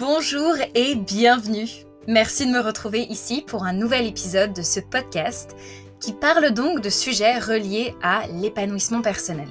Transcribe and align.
Bonjour 0.00 0.54
et 0.74 0.94
bienvenue. 0.94 1.68
Merci 2.08 2.46
de 2.46 2.52
me 2.52 2.60
retrouver 2.60 3.00
ici 3.02 3.44
pour 3.46 3.64
un 3.64 3.74
nouvel 3.74 4.06
épisode 4.06 4.54
de 4.54 4.62
ce 4.62 4.80
podcast 4.80 5.54
qui 6.00 6.14
parle 6.14 6.52
donc 6.52 6.80
de 6.80 6.88
sujets 6.88 7.38
reliés 7.38 7.94
à 8.02 8.22
l'épanouissement 8.28 9.02
personnel. 9.02 9.48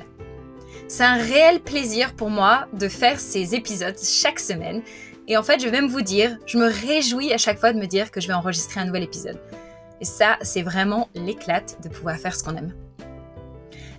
C'est 0.87 1.03
un 1.03 1.17
réel 1.17 1.59
plaisir 1.59 2.15
pour 2.15 2.31
moi 2.31 2.67
de 2.73 2.87
faire 2.87 3.19
ces 3.19 3.53
épisodes 3.53 3.95
chaque 4.03 4.39
semaine 4.39 4.81
et 5.27 5.37
en 5.37 5.43
fait 5.43 5.59
je 5.59 5.65
vais 5.65 5.71
même 5.71 5.87
vous 5.87 6.01
dire, 6.01 6.35
je 6.47 6.57
me 6.57 6.65
réjouis 6.65 7.31
à 7.31 7.37
chaque 7.37 7.59
fois 7.59 7.71
de 7.71 7.79
me 7.79 7.85
dire 7.85 8.09
que 8.09 8.19
je 8.19 8.27
vais 8.27 8.33
enregistrer 8.33 8.79
un 8.79 8.85
nouvel 8.85 9.03
épisode. 9.03 9.39
Et 10.01 10.05
ça, 10.05 10.39
c'est 10.41 10.63
vraiment 10.63 11.09
l'éclate 11.13 11.77
de 11.83 11.89
pouvoir 11.89 12.17
faire 12.17 12.35
ce 12.35 12.43
qu'on 12.43 12.55
aime. 12.55 12.73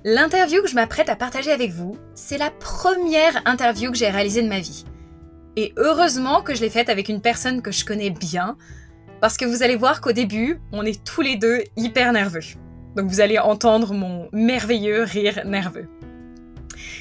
L'interview 0.02 0.62
que 0.62 0.68
je 0.68 0.74
m'apprête 0.74 1.10
à 1.10 1.14
partager 1.14 1.52
avec 1.52 1.70
vous, 1.70 1.96
c'est 2.16 2.38
la 2.38 2.50
première 2.50 3.40
interview 3.44 3.92
que 3.92 3.96
j'ai 3.96 4.10
réalisée 4.10 4.42
de 4.42 4.48
ma 4.48 4.58
vie. 4.58 4.84
Et 5.56 5.72
heureusement 5.76 6.42
que 6.42 6.54
je 6.54 6.60
l'ai 6.60 6.70
faite 6.70 6.88
avec 6.88 7.08
une 7.08 7.20
personne 7.20 7.62
que 7.62 7.72
je 7.72 7.84
connais 7.84 8.10
bien, 8.10 8.56
parce 9.20 9.36
que 9.36 9.44
vous 9.44 9.62
allez 9.62 9.76
voir 9.76 10.00
qu'au 10.00 10.12
début, 10.12 10.60
on 10.72 10.84
est 10.84 11.04
tous 11.04 11.20
les 11.20 11.36
deux 11.36 11.62
hyper 11.76 12.12
nerveux. 12.12 12.40
Donc 12.96 13.08
vous 13.08 13.20
allez 13.20 13.38
entendre 13.38 13.92
mon 13.92 14.28
merveilleux 14.32 15.02
rire 15.02 15.42
nerveux. 15.44 15.88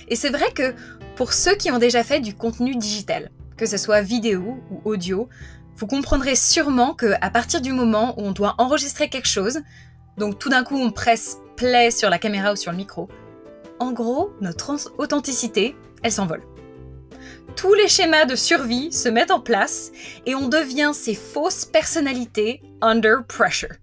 Et 0.07 0.15
c'est 0.15 0.29
vrai 0.29 0.51
que 0.53 0.73
pour 1.15 1.33
ceux 1.33 1.55
qui 1.55 1.71
ont 1.71 1.77
déjà 1.77 2.03
fait 2.03 2.19
du 2.19 2.33
contenu 2.33 2.75
digital, 2.75 3.31
que 3.57 3.65
ce 3.65 3.77
soit 3.77 4.01
vidéo 4.01 4.57
ou 4.71 4.81
audio, 4.89 5.29
vous 5.75 5.87
comprendrez 5.87 6.35
sûrement 6.35 6.93
que 6.93 7.13
à 7.21 7.29
partir 7.29 7.61
du 7.61 7.71
moment 7.71 8.19
où 8.19 8.23
on 8.23 8.31
doit 8.31 8.55
enregistrer 8.57 9.09
quelque 9.09 9.27
chose, 9.27 9.59
donc 10.17 10.39
tout 10.39 10.49
d'un 10.49 10.63
coup 10.63 10.77
on 10.77 10.91
presse 10.91 11.37
play 11.55 11.91
sur 11.91 12.09
la 12.09 12.19
caméra 12.19 12.53
ou 12.53 12.55
sur 12.55 12.71
le 12.71 12.77
micro, 12.77 13.07
en 13.79 13.93
gros, 13.93 14.31
notre 14.41 14.75
authenticité, 14.97 15.75
elle 16.03 16.11
s'envole 16.11 16.41
tous 17.59 17.73
les 17.73 17.89
schémas 17.89 18.23
de 18.23 18.37
survie 18.37 18.89
se 18.93 19.09
mettent 19.09 19.31
en 19.31 19.41
place 19.41 19.91
et 20.25 20.33
on 20.33 20.47
devient 20.47 20.91
ces 20.93 21.13
fausses 21.13 21.65
personnalités 21.65 22.61
under 22.81 23.25
pressure. 23.27 23.75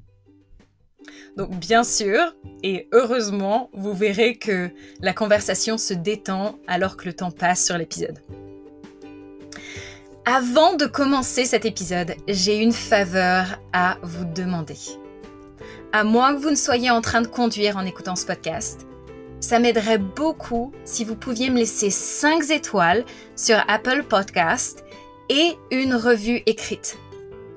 Donc 1.36 1.50
bien 1.50 1.84
sûr, 1.84 2.34
et 2.62 2.88
heureusement, 2.92 3.68
vous 3.74 3.92
verrez 3.92 4.36
que 4.36 4.70
la 5.02 5.12
conversation 5.12 5.76
se 5.76 5.92
détend 5.92 6.58
alors 6.66 6.96
que 6.96 7.04
le 7.04 7.12
temps 7.12 7.30
passe 7.30 7.66
sur 7.66 7.76
l'épisode. 7.76 8.18
Avant 10.24 10.72
de 10.72 10.86
commencer 10.86 11.44
cet 11.44 11.66
épisode, 11.66 12.14
j'ai 12.28 12.56
une 12.56 12.72
faveur 12.72 13.60
à 13.74 13.98
vous 14.02 14.24
demander. 14.24 14.78
À 15.92 16.02
moins 16.02 16.34
que 16.34 16.40
vous 16.40 16.50
ne 16.50 16.56
soyez 16.56 16.88
en 16.88 17.02
train 17.02 17.20
de 17.20 17.26
conduire 17.26 17.76
en 17.76 17.84
écoutant 17.84 18.16
ce 18.16 18.24
podcast, 18.24 18.86
ça 19.46 19.60
m'aiderait 19.60 19.98
beaucoup 19.98 20.72
si 20.84 21.04
vous 21.04 21.14
pouviez 21.14 21.50
me 21.50 21.58
laisser 21.58 21.88
5 21.88 22.50
étoiles 22.50 23.04
sur 23.36 23.56
Apple 23.68 24.02
Podcast 24.02 24.84
et 25.28 25.56
une 25.70 25.94
revue 25.94 26.42
écrite. 26.46 26.98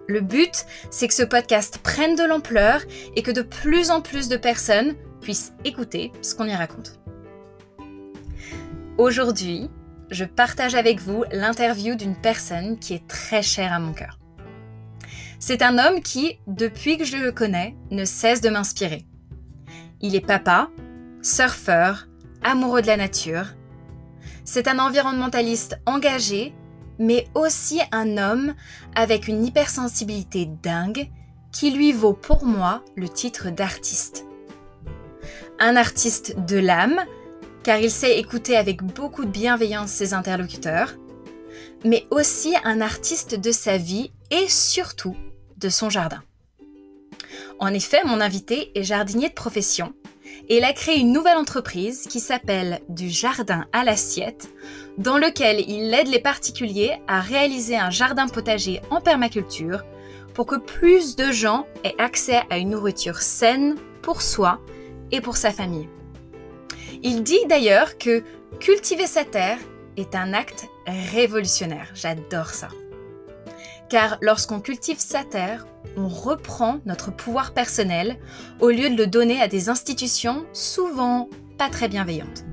Le 0.08 0.22
but, 0.22 0.66
c'est 0.92 1.08
que 1.08 1.16
ce 1.16 1.24
podcast 1.24 1.80
prenne 1.80 2.16
de 2.16 2.24
l'ampleur 2.24 2.82
et 3.16 3.24
que 3.24 3.32
de 3.32 3.42
plus 3.42 3.90
en 3.90 4.02
plus 4.02 4.30
de 4.30 4.38
personnes 4.38 4.94
puissent 5.20 5.52
écouter 5.66 6.12
ce 6.22 6.36
qu'on 6.36 6.46
y 6.46 6.54
raconte. 6.54 7.00
Aujourd'hui, 9.00 9.68
je 10.12 10.26
partage 10.26 10.76
avec 10.76 11.00
vous 11.00 11.24
l'interview 11.32 11.96
d'une 11.96 12.16
personne 12.16 12.78
qui 12.78 12.94
est 12.94 13.08
très 13.08 13.42
chère 13.42 13.74
à 13.74 13.80
mon 13.80 13.94
cœur. 13.94 14.20
C'est 15.40 15.64
un 15.64 15.80
homme 15.80 16.02
qui, 16.02 16.38
depuis 16.46 17.00
que 17.00 17.06
je 17.06 17.18
le 17.18 17.32
connais, 17.32 17.76
ne 17.90 18.06
cesse 18.06 18.42
de 18.42 18.50
m'inspirer. 18.50 19.08
Il 20.02 20.16
est 20.16 20.26
papa, 20.26 20.70
surfeur, 21.22 22.08
amoureux 22.44 22.82
de 22.82 22.88
la 22.88 22.98
nature. 22.98 23.48
C'est 24.46 24.68
un 24.68 24.80
environnementaliste 24.80 25.80
engagé, 25.86 26.54
mais 26.98 27.28
aussi 27.36 27.82
un 27.92 28.18
homme 28.18 28.56
avec 28.96 29.28
une 29.28 29.46
hypersensibilité 29.46 30.50
dingue 30.64 31.10
qui 31.52 31.72
lui 31.72 31.92
vaut 31.92 32.14
pour 32.14 32.46
moi 32.46 32.84
le 32.96 33.10
titre 33.10 33.50
d'artiste. 33.50 34.26
Un 35.60 35.76
artiste 35.76 36.40
de 36.46 36.58
l'âme, 36.58 37.00
car 37.64 37.80
il 37.80 37.92
sait 37.92 38.20
écouter 38.20 38.56
avec 38.56 38.84
beaucoup 38.84 39.26
de 39.26 39.32
bienveillance 39.32 39.92
ses 39.92 40.14
interlocuteurs, 40.14 40.96
mais 41.86 42.06
aussi 42.12 42.56
un 42.64 42.82
artiste 42.82 43.36
de 43.36 43.52
sa 43.52 43.78
vie 43.78 44.12
et 44.32 44.48
surtout 44.48 45.16
de 45.58 45.70
son 45.70 45.90
jardin. 45.90 46.24
En 47.60 47.74
effet, 47.74 48.02
mon 48.06 48.22
invité 48.22 48.72
est 48.78 48.84
jardinier 48.84 49.30
de 49.30 49.34
profession 49.34 49.94
et 50.50 50.58
il 50.58 50.64
a 50.64 50.74
créé 50.74 51.00
une 51.00 51.12
nouvelle 51.12 51.38
entreprise 51.38 52.08
qui 52.08 52.20
s'appelle 52.20 52.82
Du 52.90 53.10
Jardin 53.10 53.66
à 53.72 53.84
l'assiette, 53.84 54.50
dans 54.98 55.18
lequel 55.18 55.64
il 55.70 55.94
aide 55.94 56.08
les 56.08 56.20
particuliers 56.20 57.00
à 57.08 57.22
réaliser 57.22 57.78
un 57.78 57.92
jardin 57.92 58.28
potager 58.28 58.82
en 58.90 59.00
permaculture 59.00 59.84
pour 60.34 60.48
que 60.48 60.56
plus 60.56 61.16
de 61.16 61.32
gens 61.32 61.68
aient 61.84 61.96
accès 62.00 62.42
à 62.50 62.58
une 62.58 62.72
nourriture 62.72 63.22
saine 63.22 63.76
pour 64.02 64.24
soi 64.24 64.60
et 65.12 65.22
pour 65.22 65.38
sa 65.38 65.52
famille. 65.52 65.88
Il 67.04 67.24
dit 67.24 67.46
d'ailleurs 67.48 67.98
que 67.98 68.24
cultiver 68.60 69.08
sa 69.08 69.24
terre 69.24 69.60
est 69.98 70.16
un 70.16 70.34
acte 70.34 70.68
révolutionnaire. 70.88 71.92
J'adore 71.94 72.50
ça. 72.50 72.70
Car 73.90 74.18
lorsqu'on 74.22 74.60
cultive 74.60 75.00
sa 75.00 75.24
terre, 75.24 75.66
on 75.98 76.08
reprend 76.08 76.80
notre 76.86 77.12
pouvoir 77.12 77.54
personnel 77.54 78.18
au 78.60 78.70
lieu 78.70 78.90
de 78.90 78.96
le 78.96 79.08
donner 79.08 79.42
à 79.42 79.48
des 79.48 79.70
institutions 79.70 80.46
souvent 80.54 81.30
pas 81.58 81.70
très 81.70 81.88
bienveillantes. 81.88 82.46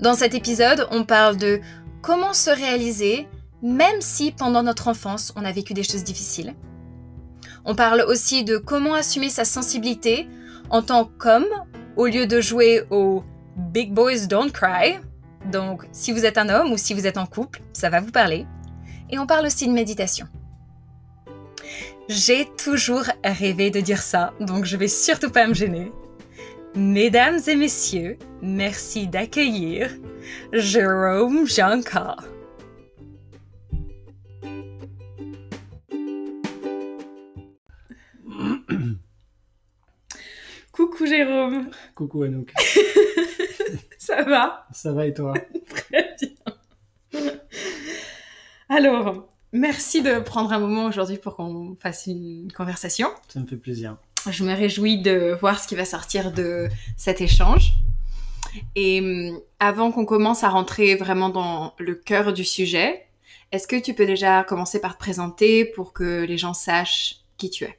Dans 0.00 0.14
cet 0.14 0.34
épisode, 0.34 0.86
on 0.90 1.04
parle 1.04 1.36
de 1.36 1.60
comment 2.02 2.32
se 2.32 2.50
réaliser 2.50 3.28
même 3.62 4.00
si 4.00 4.30
pendant 4.30 4.62
notre 4.62 4.88
enfance 4.88 5.32
on 5.36 5.44
a 5.44 5.52
vécu 5.52 5.72
des 5.72 5.82
choses 5.82 6.04
difficiles. 6.04 6.54
On 7.64 7.74
parle 7.74 8.04
aussi 8.06 8.44
de 8.44 8.58
comment 8.58 8.94
assumer 8.94 9.30
sa 9.30 9.44
sensibilité 9.44 10.28
en 10.68 10.82
tant 10.82 11.06
qu'homme 11.06 11.46
au 11.96 12.06
lieu 12.06 12.26
de 12.26 12.40
jouer 12.40 12.82
au 12.90 13.24
Big 13.56 13.92
Boys 13.92 14.26
Don't 14.28 14.50
Cry. 14.50 14.98
Donc 15.50 15.86
si 15.92 16.12
vous 16.12 16.26
êtes 16.26 16.36
un 16.36 16.48
homme 16.48 16.72
ou 16.72 16.76
si 16.76 16.92
vous 16.92 17.06
êtes 17.06 17.16
en 17.16 17.26
couple, 17.26 17.62
ça 17.72 17.88
va 17.88 18.00
vous 18.00 18.10
parler. 18.10 18.46
Et 19.10 19.18
on 19.18 19.26
parle 19.26 19.46
aussi 19.46 19.66
de 19.66 19.72
méditation. 19.72 20.26
J'ai 22.08 22.46
toujours 22.62 23.04
rêvé 23.24 23.70
de 23.70 23.80
dire 23.80 24.02
ça, 24.02 24.34
donc 24.38 24.66
je 24.66 24.76
vais 24.76 24.88
surtout 24.88 25.30
pas 25.30 25.46
me 25.46 25.54
gêner. 25.54 25.90
Mesdames 26.74 27.38
et 27.46 27.56
messieurs, 27.56 28.18
merci 28.42 29.06
d'accueillir 29.06 29.90
Jérôme 30.52 31.46
Janka. 31.46 32.16
Coucou 40.72 41.06
Jérôme. 41.06 41.70
Coucou 41.94 42.24
Anouk. 42.24 42.52
Ça 43.98 44.22
va? 44.24 44.66
Ça 44.72 44.92
va 44.92 45.06
et 45.06 45.14
toi? 45.14 45.32
Très 45.68 46.16
bien. 46.20 46.30
Alors, 48.68 49.28
Merci 49.54 50.02
de 50.02 50.18
prendre 50.18 50.52
un 50.52 50.58
moment 50.58 50.86
aujourd'hui 50.86 51.16
pour 51.16 51.36
qu'on 51.36 51.76
fasse 51.78 52.08
une 52.08 52.50
conversation. 52.50 53.06
Ça 53.28 53.38
me 53.38 53.46
fait 53.46 53.56
plaisir. 53.56 53.96
Je 54.28 54.42
me 54.42 54.52
réjouis 54.52 55.00
de 55.00 55.36
voir 55.40 55.60
ce 55.60 55.68
qui 55.68 55.76
va 55.76 55.84
sortir 55.84 56.32
de 56.32 56.68
cet 56.96 57.20
échange. 57.20 57.74
Et 58.74 59.00
hum, 59.00 59.38
avant 59.60 59.92
qu'on 59.92 60.06
commence 60.06 60.42
à 60.42 60.48
rentrer 60.48 60.96
vraiment 60.96 61.28
dans 61.28 61.72
le 61.78 61.94
cœur 61.94 62.32
du 62.32 62.42
sujet, 62.42 63.06
est-ce 63.52 63.68
que 63.68 63.80
tu 63.80 63.94
peux 63.94 64.06
déjà 64.06 64.42
commencer 64.42 64.80
par 64.80 64.94
te 64.94 64.98
présenter 64.98 65.64
pour 65.64 65.92
que 65.92 66.24
les 66.24 66.36
gens 66.36 66.52
sachent 66.52 67.20
qui 67.36 67.48
tu 67.48 67.62
es? 67.62 67.78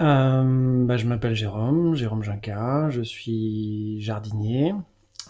Euh, 0.00 0.84
bah, 0.84 0.96
Je 0.96 1.06
m'appelle 1.06 1.36
Jérôme, 1.36 1.94
Jérôme 1.94 2.24
Jinca, 2.24 2.90
je 2.90 3.02
suis 3.02 4.00
jardinier. 4.00 4.74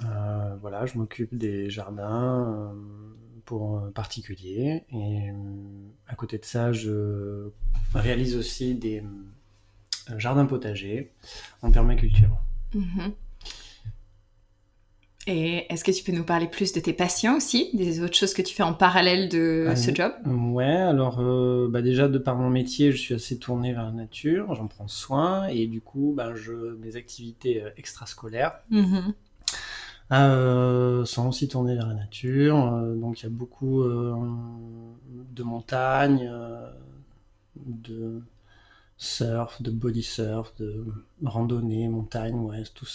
Euh, 0.03 0.57
voilà, 0.63 0.87
je 0.87 0.97
m'occupe 0.97 1.37
des 1.37 1.69
jardins. 1.69 2.73
Euh, 2.73 3.13
pour 3.53 3.77
euh, 3.77 3.91
particulier. 3.91 4.85
Et 4.91 5.29
euh, 5.29 5.35
à 6.09 6.15
côté 6.15 6.39
de 6.39 6.45
ça, 6.47 6.73
je 6.73 7.51
réalise 7.93 8.35
aussi 8.35 8.75
des 8.75 9.01
euh, 9.01 10.19
jardins 10.19 10.47
potagers 10.47 11.13
en 11.61 11.71
permaculture. 11.71 12.31
Mhm. 12.75 13.13
Et 15.27 15.67
est-ce 15.71 15.85
que 15.85 15.91
tu 15.91 16.03
peux 16.03 16.13
nous 16.13 16.25
parler 16.25 16.47
plus 16.49 16.73
de 16.73 16.81
tes 16.81 16.95
passions 16.95 17.37
aussi, 17.37 17.69
des 17.75 18.01
autres 18.01 18.17
choses 18.17 18.33
que 18.33 18.41
tu 18.41 18.55
fais 18.55 18.63
en 18.63 18.73
parallèle 18.73 19.29
de 19.29 19.71
ce 19.77 19.95
job? 19.95 20.13
Ouais, 20.25 20.65
alors 20.65 21.23
bah 21.69 21.83
déjà 21.83 22.09
de 22.09 22.19
par 22.19 22.35
mon 22.35 22.51
métier, 22.51 22.91
je 22.91 22.97
suis 22.97 23.15
assez 23.15 23.39
tourné 23.39 23.73
vers 23.73 23.85
la 23.85 23.93
nature, 23.93 24.53
j'en 24.55 24.67
prends 24.67 24.89
soin 24.89 25.47
et 25.47 25.69
du 25.69 25.81
coup, 25.81 26.13
bah, 26.17 26.35
je, 26.35 26.75
mes 26.81 26.97
activités 26.97 27.63
extrascolaires, 27.77 28.55
mhm. 28.71 29.15
Euh, 30.11 31.05
sont 31.05 31.29
aussi 31.29 31.49
tournés 31.49 31.75
vers 31.75 31.87
la 31.87 31.95
nature. 31.95 32.75
Euh, 32.75 32.95
donc 32.95 33.21
il 33.21 33.25
y 33.25 33.27
a 33.27 33.31
beaucoup 33.31 33.83
euh, 33.83 34.15
de 35.31 35.43
montagnes, 35.43 36.31
de 37.57 38.21
surf, 38.99 39.63
de 39.63 39.71
body 39.71 40.03
surf, 40.03 40.55
de 40.59 40.85
randonnée, 41.25 41.89
montagne, 41.89 42.35
ouais, 42.35 42.63
tout, 42.75 42.87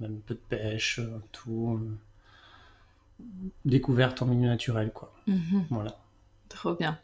même 0.00 0.16
un 0.16 0.26
peu 0.26 0.34
de 0.34 0.40
pêche, 0.48 1.00
tout. 1.32 1.80
découverte 3.64 4.22
en 4.22 4.26
milieu 4.26 4.48
naturel, 4.48 4.92
quoi. 4.92 5.12
Mhm. 5.26 5.66
Voilà. 5.70 5.98
Trop 6.48 6.74
bien. 6.74 6.98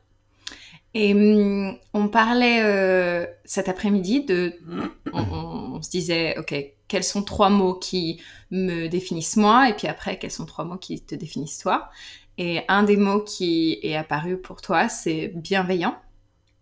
Et 0.95 1.15
hum, 1.15 1.77
on 1.95 2.09
parlait 2.09 2.63
euh, 2.65 3.27
cet 3.45 3.69
après-midi 3.69 4.25
de, 4.25 4.55
on, 5.13 5.81
se 5.83 5.91
disait, 5.91 6.37
ok, 6.39 6.55
quels 6.91 7.05
sont 7.05 7.23
trois 7.23 7.51
mots 7.51 7.75
qui 7.75 8.21
me 8.51 8.89
définissent 8.89 9.37
moi, 9.37 9.69
et 9.69 9.75
puis 9.75 9.87
après, 9.87 10.19
quels 10.19 10.33
sont 10.33 10.45
trois 10.45 10.65
mots 10.65 10.77
qui 10.77 11.01
te 11.01 11.15
définissent 11.15 11.59
toi. 11.59 11.89
Et 12.37 12.63
un 12.67 12.83
des 12.83 12.97
mots 12.97 13.21
qui 13.21 13.79
est 13.83 13.95
apparu 13.95 14.37
pour 14.37 14.61
toi, 14.61 14.89
c'est 14.89 15.29
bienveillant. 15.29 15.97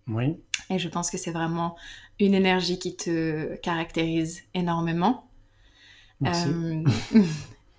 Oui. 0.07 0.37
Et 0.69 0.79
je 0.79 0.89
pense 0.89 1.11
que 1.11 1.17
c'est 1.17 1.31
vraiment 1.31 1.77
une 2.21 2.35
énergie 2.35 2.79
qui 2.79 2.95
te 2.95 3.57
caractérise 3.57 4.43
énormément. 4.53 5.31
Merci. 6.21 6.49
Euh, 6.49 6.85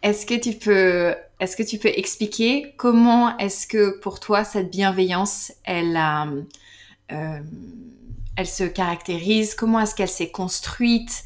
est-ce 0.01 0.25
que 0.25 0.33
tu 0.33 0.53
peux, 0.53 1.13
est-ce 1.39 1.55
que 1.55 1.63
tu 1.63 1.77
peux 1.77 1.91
expliquer 1.95 2.73
comment 2.77 3.37
est-ce 3.37 3.67
que 3.67 3.99
pour 3.99 4.19
toi 4.19 4.43
cette 4.43 4.71
bienveillance, 4.71 5.51
elle 5.65 5.99
euh, 7.11 7.41
elle 8.35 8.47
se 8.47 8.63
caractérise? 8.63 9.53
Comment 9.53 9.81
est-ce 9.81 9.93
qu'elle 9.93 10.07
s'est 10.07 10.31
construite? 10.31 11.25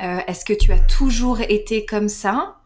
Est-ce 0.00 0.44
que 0.44 0.52
tu 0.52 0.72
as 0.72 0.78
toujours 0.78 1.40
été 1.40 1.84
comme 1.84 2.08
ça? 2.08 2.56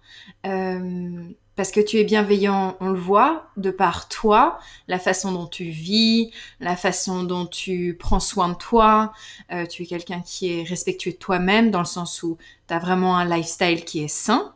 Parce 1.57 1.71
que 1.71 1.81
tu 1.81 1.99
es 1.99 2.05
bienveillant, 2.05 2.77
on 2.81 2.89
le 2.91 2.99
voit, 2.99 3.51
de 3.57 3.71
par 3.71 4.09
toi, 4.09 4.59
la 4.89 4.99
façon 4.99 5.31
dont 5.31 5.47
tu 5.47 5.67
vis, 5.67 6.33
la 6.59 6.75
façon 6.75 7.23
dont 7.23 7.47
tu 7.47 7.97
prends 7.99 8.19
soin 8.19 8.49
de 8.49 8.55
toi. 8.55 9.13
Euh, 9.53 9.65
tu 9.67 9.85
es 9.85 9.87
quelqu'un 9.87 10.21
qui 10.21 10.53
est 10.53 10.65
respectueux 10.65 11.13
de 11.13 11.17
toi-même, 11.17 11.71
dans 11.71 11.79
le 11.79 11.85
sens 11.85 12.25
où 12.25 12.39
tu 12.67 12.75
as 12.75 12.81
vraiment 12.81 13.17
un 13.17 13.25
lifestyle 13.25 13.85
qui 13.85 14.03
est 14.03 14.09
sain. 14.09 14.53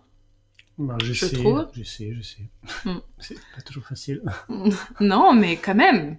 Bah, 0.77 0.97
je, 1.01 1.13
je 1.13 1.27
sais, 1.27 1.37
trouve. 1.37 1.69
Je 1.73 1.85
sais, 1.85 2.13
je 2.15 2.23
sais. 2.23 2.43
Hmm. 2.85 2.99
C'est 3.19 3.39
pas 3.55 3.63
toujours 3.65 3.85
facile. 3.85 4.23
non, 5.01 5.35
mais 5.35 5.57
quand 5.57 5.77
même. 5.77 6.17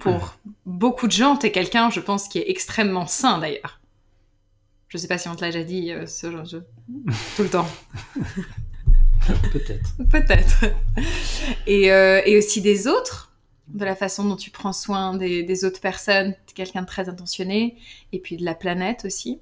Pour 0.00 0.36
beaucoup 0.64 1.08
de 1.08 1.12
gens, 1.12 1.36
tu 1.36 1.46
es 1.46 1.52
quelqu'un, 1.52 1.90
je 1.90 2.00
pense, 2.00 2.28
qui 2.28 2.38
est 2.38 2.48
extrêmement 2.48 3.06
sain 3.06 3.38
d'ailleurs. 3.38 3.80
Je 4.94 4.98
sais 4.98 5.08
pas 5.08 5.18
si 5.18 5.28
on 5.28 5.34
te 5.34 5.40
l'a 5.40 5.50
déjà 5.50 5.64
dit 5.64 5.90
euh, 5.90 6.06
ce 6.06 6.30
genre 6.30 6.44
de... 6.44 6.62
tout 7.36 7.42
le 7.42 7.50
temps. 7.50 7.66
Peut-être. 9.52 9.96
Peut-être. 10.08 10.66
Et, 11.66 11.90
euh, 11.90 12.22
et, 12.24 12.38
aussi 12.38 12.60
des 12.60 12.86
autres, 12.86 13.32
de 13.66 13.84
la 13.84 13.96
façon 13.96 14.24
dont 14.24 14.36
tu 14.36 14.52
prends 14.52 14.72
soin 14.72 15.16
des, 15.16 15.64
autres 15.64 15.80
personnes, 15.80 16.36
quelqu'un 16.54 16.82
de 16.82 16.86
très 16.86 17.08
intentionné, 17.08 17.76
et 18.12 18.20
puis 18.20 18.36
de 18.36 18.44
la 18.44 18.54
planète 18.54 19.04
aussi. 19.04 19.40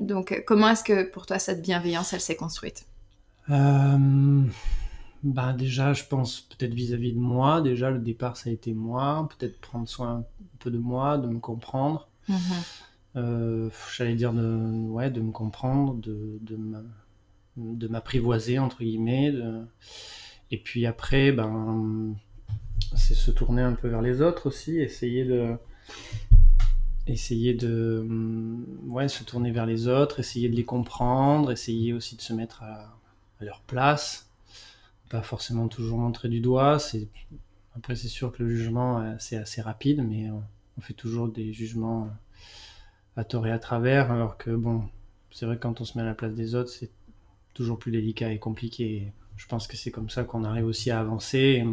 Donc, 0.00 0.42
comment 0.48 0.70
est-ce 0.70 0.82
que 0.82 1.04
pour 1.04 1.26
toi 1.26 1.38
cette 1.38 1.62
bienveillance, 1.62 2.12
elle 2.12 2.20
s'est 2.20 2.34
construite? 2.34 2.84
Euh, 3.50 4.42
bah 5.22 5.52
Déjà, 5.52 5.92
je 5.92 6.02
pense 6.02 6.40
peut-être 6.40 6.74
vis-à-vis 6.74 7.12
de 7.12 7.20
moi. 7.20 7.60
Déjà, 7.60 7.92
le 7.92 8.00
départ, 8.00 8.36
ça 8.36 8.50
a 8.50 8.52
été 8.52 8.72
moi. 8.72 9.28
Peut-être 9.38 9.60
prendre 9.60 9.88
soin 9.88 10.10
un 10.10 10.24
peu 10.58 10.72
de 10.72 10.78
moi, 10.78 11.18
de 11.18 11.28
me 11.28 11.38
comprendre. 11.38 12.08
Mhm. 12.28 12.36
Euh, 13.16 13.70
j'allais 13.96 14.14
dire 14.14 14.32
de, 14.32 14.88
ouais, 14.88 15.10
de 15.10 15.20
me 15.20 15.32
comprendre, 15.32 15.94
de, 15.94 16.38
de 17.56 17.88
m'apprivoiser 17.88 18.58
entre 18.58 18.82
guillemets. 18.82 19.32
Et 20.50 20.58
puis 20.58 20.86
après, 20.86 21.32
ben, 21.32 22.14
c'est 22.96 23.14
se 23.14 23.30
tourner 23.30 23.62
un 23.62 23.74
peu 23.74 23.88
vers 23.88 24.02
les 24.02 24.22
autres 24.22 24.46
aussi, 24.46 24.78
essayer 24.78 25.24
de 25.24 25.56
essayer 27.06 27.54
de 27.54 28.06
ouais, 28.84 29.08
se 29.08 29.24
tourner 29.24 29.50
vers 29.50 29.66
les 29.66 29.88
autres, 29.88 30.20
essayer 30.20 30.48
de 30.48 30.56
les 30.56 30.64
comprendre, 30.64 31.50
essayer 31.50 31.94
aussi 31.94 32.16
de 32.16 32.20
se 32.20 32.34
mettre 32.34 32.62
à, 32.62 32.94
leur 33.40 33.60
place, 33.60 34.30
pas 35.08 35.22
forcément 35.22 35.68
toujours 35.68 35.98
montrer 35.98 36.28
du 36.28 36.40
doigt. 36.40 36.78
Après 37.76 37.94
c'est 37.94 38.08
sûr 38.08 38.32
que 38.32 38.42
le 38.42 38.48
jugement 38.48 39.00
euh, 39.00 39.14
c'est 39.18 39.36
assez 39.36 39.62
rapide, 39.62 40.04
mais 40.06 40.28
on 40.30 40.80
fait 40.80 40.94
toujours 40.94 41.28
des 41.28 41.52
jugements 41.52 42.10
à 43.18 43.24
tort 43.24 43.48
et 43.48 43.50
à 43.50 43.58
travers, 43.58 44.12
alors 44.12 44.38
que 44.38 44.50
bon, 44.50 44.84
c'est 45.32 45.44
vrai 45.44 45.56
que 45.56 45.62
quand 45.62 45.80
on 45.80 45.84
se 45.84 45.98
met 45.98 46.04
à 46.04 46.06
la 46.06 46.14
place 46.14 46.34
des 46.34 46.54
autres, 46.54 46.70
c'est 46.70 46.90
toujours 47.52 47.76
plus 47.76 47.90
délicat 47.90 48.32
et 48.32 48.38
compliqué. 48.38 49.12
Je 49.36 49.46
pense 49.48 49.66
que 49.66 49.76
c'est 49.76 49.90
comme 49.90 50.08
ça 50.08 50.22
qu'on 50.22 50.44
arrive 50.44 50.66
aussi 50.66 50.92
à 50.92 51.00
avancer 51.00 51.64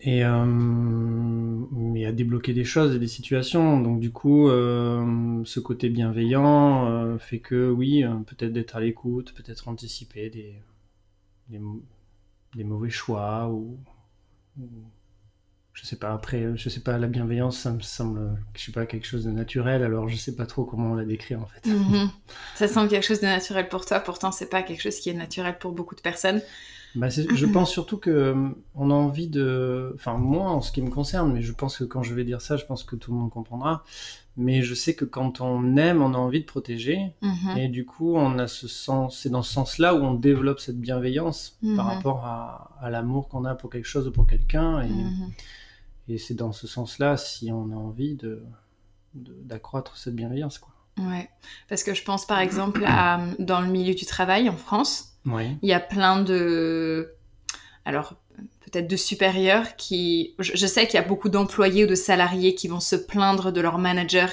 et, 0.00 0.24
euh, 0.24 2.06
à 2.06 2.12
débloquer 2.12 2.54
des 2.54 2.64
choses 2.64 2.94
et 2.94 2.98
des 2.98 3.06
situations. 3.06 3.78
Donc 3.82 4.00
du 4.00 4.10
coup, 4.10 4.48
euh, 4.48 5.42
ce 5.44 5.60
côté 5.60 5.90
bienveillant 5.90 6.88
euh, 6.88 7.18
fait 7.18 7.40
que 7.40 7.70
oui, 7.70 8.02
peut-être 8.26 8.54
d'être 8.54 8.76
à 8.76 8.80
l'écoute, 8.80 9.34
peut-être 9.34 9.68
anticiper 9.68 10.30
des, 10.30 10.54
des, 11.50 12.64
mauvais 12.64 12.88
choix 12.88 13.50
ou 13.50 13.78
je 15.72 15.86
sais 15.86 15.96
pas 15.96 16.12
après 16.12 16.56
je 16.56 16.68
sais 16.68 16.80
pas 16.80 16.98
la 16.98 17.06
bienveillance 17.06 17.58
ça 17.58 17.70
me 17.70 17.80
semble 17.80 18.36
je 18.54 18.64
sais 18.64 18.72
pas 18.72 18.86
quelque 18.86 19.06
chose 19.06 19.24
de 19.24 19.30
naturel 19.30 19.82
alors 19.82 20.08
je 20.08 20.16
sais 20.16 20.34
pas 20.34 20.46
trop 20.46 20.64
comment 20.64 20.92
on 20.92 20.94
la 20.94 21.04
décrire 21.04 21.40
en 21.40 21.46
fait 21.46 21.66
mhm. 21.68 22.10
ça 22.54 22.68
semble 22.68 22.88
quelque 22.88 23.06
chose 23.06 23.20
de 23.20 23.26
naturel 23.26 23.68
pour 23.68 23.86
toi 23.86 24.00
pourtant 24.00 24.32
c'est 24.32 24.50
pas 24.50 24.62
quelque 24.62 24.82
chose 24.82 24.96
qui 24.96 25.10
est 25.10 25.14
naturel 25.14 25.58
pour 25.58 25.72
beaucoup 25.72 25.94
de 25.94 26.00
personnes 26.00 26.42
bah, 26.96 27.08
je 27.08 27.46
pense 27.46 27.70
surtout 27.70 27.98
que 27.98 28.10
euh, 28.10 28.48
on 28.74 28.90
a 28.90 28.94
envie 28.94 29.28
de 29.28 29.92
enfin 29.94 30.14
moi 30.14 30.50
en 30.50 30.60
ce 30.60 30.72
qui 30.72 30.82
me 30.82 30.90
concerne 30.90 31.32
mais 31.32 31.40
je 31.40 31.52
pense 31.52 31.78
que 31.78 31.84
quand 31.84 32.02
je 32.02 32.14
vais 32.14 32.24
dire 32.24 32.40
ça 32.40 32.56
je 32.56 32.64
pense 32.64 32.82
que 32.82 32.96
tout 32.96 33.12
le 33.12 33.18
monde 33.18 33.30
comprendra 33.30 33.84
mais 34.36 34.62
je 34.62 34.74
sais 34.74 34.94
que 34.94 35.04
quand 35.04 35.40
on 35.40 35.76
aime 35.76 36.02
on 36.02 36.14
a 36.14 36.18
envie 36.18 36.40
de 36.40 36.46
protéger 36.46 37.12
mhm. 37.22 37.56
et 37.56 37.68
du 37.68 37.86
coup 37.86 38.16
on 38.16 38.40
a 38.40 38.48
ce 38.48 38.66
sens 38.66 39.20
c'est 39.20 39.28
dans 39.28 39.42
ce 39.42 39.52
sens 39.52 39.78
là 39.78 39.94
où 39.94 39.98
on 39.98 40.14
développe 40.14 40.58
cette 40.58 40.80
bienveillance 40.80 41.58
par 41.76 41.84
mhm. 41.84 41.92
rapport 41.92 42.26
à, 42.26 42.76
à 42.80 42.90
l'amour 42.90 43.28
qu'on 43.28 43.44
a 43.44 43.54
pour 43.54 43.70
quelque 43.70 43.88
chose 43.88 44.08
ou 44.08 44.10
pour 44.10 44.26
quelqu'un 44.26 44.82
et 44.82 44.90
et 46.10 46.18
c'est 46.18 46.34
dans 46.34 46.52
ce 46.52 46.66
sens-là, 46.66 47.16
si 47.16 47.50
on 47.52 47.70
a 47.70 47.76
envie 47.76 48.16
de, 48.16 48.42
d'accroître 49.14 49.96
cette 49.96 50.16
bienveillance. 50.16 50.58
Quoi. 50.58 50.72
Ouais, 50.98 51.30
parce 51.68 51.82
que 51.82 51.94
je 51.94 52.02
pense 52.02 52.26
par 52.26 52.40
exemple 52.40 52.84
à, 52.84 53.20
dans 53.38 53.60
le 53.60 53.68
milieu 53.68 53.94
du 53.94 54.04
travail 54.06 54.48
en 54.48 54.56
France, 54.56 55.14
il 55.26 55.56
y 55.62 55.72
a 55.72 55.80
plein 55.80 56.22
de... 56.22 57.14
Alors, 57.84 58.14
peut-être 58.60 58.88
de 58.88 58.96
supérieurs 58.96 59.76
qui... 59.76 60.34
Je, 60.38 60.66
sais 60.66 60.86
qu'il 60.86 60.94
y 60.94 61.02
a 61.02 61.06
beaucoup 61.06 61.28
d'employés 61.28 61.84
ou 61.84 61.86
de 61.86 61.94
salariés 61.94 62.54
qui 62.54 62.68
vont 62.68 62.80
se 62.80 62.96
plaindre 62.96 63.52
de 63.52 63.60
leur 63.60 63.78
manager 63.78 64.30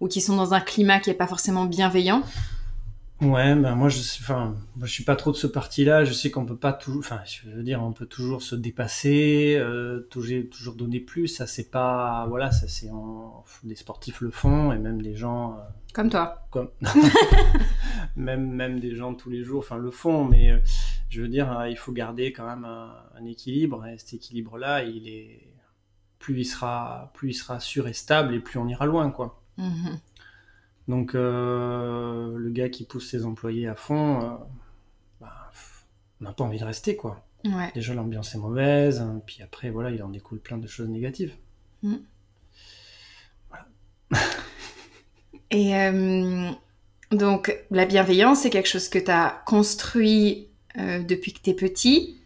ou 0.00 0.08
qui 0.08 0.20
sont 0.20 0.36
dans 0.36 0.54
un 0.54 0.60
climat 0.60 1.00
qui 1.00 1.10
n'est 1.10 1.16
pas 1.16 1.26
forcément 1.26 1.66
bienveillant. 1.66 2.22
Ouais, 3.22 3.54
ben 3.54 3.74
moi 3.74 3.88
je 3.88 3.98
enfin, 3.98 4.56
moi, 4.76 4.86
je 4.86 4.92
suis 4.92 5.04
pas 5.04 5.16
trop 5.16 5.32
de 5.32 5.36
ce 5.36 5.46
parti-là. 5.46 6.04
Je 6.04 6.12
sais 6.12 6.30
qu'on 6.30 6.44
peut 6.44 6.56
pas 6.56 6.74
toujours, 6.74 6.98
enfin, 6.98 7.20
je 7.24 7.48
veux 7.48 7.62
dire, 7.62 7.82
on 7.82 7.92
peut 7.92 8.04
toujours 8.04 8.42
se 8.42 8.54
dépasser, 8.54 9.56
euh, 9.58 10.00
toujours, 10.10 10.42
toujours 10.50 10.74
donner 10.74 11.00
plus. 11.00 11.26
Ça 11.26 11.46
c'est 11.46 11.70
pas, 11.70 12.26
voilà, 12.28 12.50
ça 12.50 12.68
c'est 12.68 12.90
des 13.64 13.74
sportifs 13.74 14.20
le 14.20 14.30
font 14.30 14.70
et 14.70 14.78
même 14.78 15.00
des 15.00 15.16
gens 15.16 15.54
euh, 15.54 15.62
comme 15.94 16.10
toi, 16.10 16.46
comme 16.50 16.68
même 18.16 18.50
même 18.50 18.80
des 18.80 18.94
gens 18.94 19.14
tous 19.14 19.30
les 19.30 19.42
jours, 19.42 19.60
enfin 19.60 19.78
le 19.78 19.90
font. 19.90 20.26
Mais 20.26 20.52
euh, 20.52 20.58
je 21.08 21.22
veux 21.22 21.28
dire, 21.28 21.66
il 21.70 21.78
faut 21.78 21.92
garder 21.92 22.34
quand 22.34 22.46
même 22.46 22.66
un, 22.66 23.24
équilibre. 23.24 23.86
Et 23.86 23.96
cet 23.96 24.12
équilibre-là, 24.12 24.84
il 24.84 25.08
est 25.08 25.54
plus 26.18 26.40
il 26.40 26.44
sera 26.44 27.12
plus 27.14 27.30
il 27.30 27.34
sera 27.34 27.60
sûr 27.60 27.88
et 27.88 27.94
stable 27.94 28.34
et 28.34 28.40
plus 28.40 28.58
on 28.58 28.68
ira 28.68 28.84
loin, 28.84 29.10
quoi. 29.10 29.42
Mm-hmm. 29.58 29.98
Donc 30.88 31.14
euh, 31.14 32.36
le 32.36 32.50
gars 32.50 32.68
qui 32.68 32.84
pousse 32.84 33.10
ses 33.10 33.24
employés 33.24 33.66
à 33.66 33.74
fond, 33.74 34.22
euh, 34.22 34.28
bah, 35.20 35.50
on 36.20 36.24
n'a 36.24 36.32
pas 36.32 36.44
envie 36.44 36.58
de 36.58 36.64
rester 36.64 36.96
quoi. 36.96 37.22
Déjà 37.74 37.94
l'ambiance 37.94 38.34
est 38.34 38.38
mauvaise, 38.38 39.00
hein, 39.00 39.22
puis 39.24 39.40
après 39.40 39.70
voilà, 39.70 39.90
il 39.90 40.02
en 40.02 40.08
découle 40.08 40.40
plein 40.40 40.58
de 40.58 40.66
choses 40.66 40.88
négatives. 40.88 41.32
Mm. 41.82 41.94
Voilà. 43.48 43.66
Et 45.52 45.76
euh, 45.76 46.50
donc 47.12 47.56
la 47.70 47.86
bienveillance, 47.86 48.40
c'est 48.40 48.50
quelque 48.50 48.68
chose 48.68 48.88
que 48.88 48.98
tu 48.98 49.10
as 49.10 49.42
construit 49.46 50.48
depuis 50.76 51.32
que 51.32 51.40
tu 51.40 51.50
es 51.50 51.54
petit. 51.54 52.20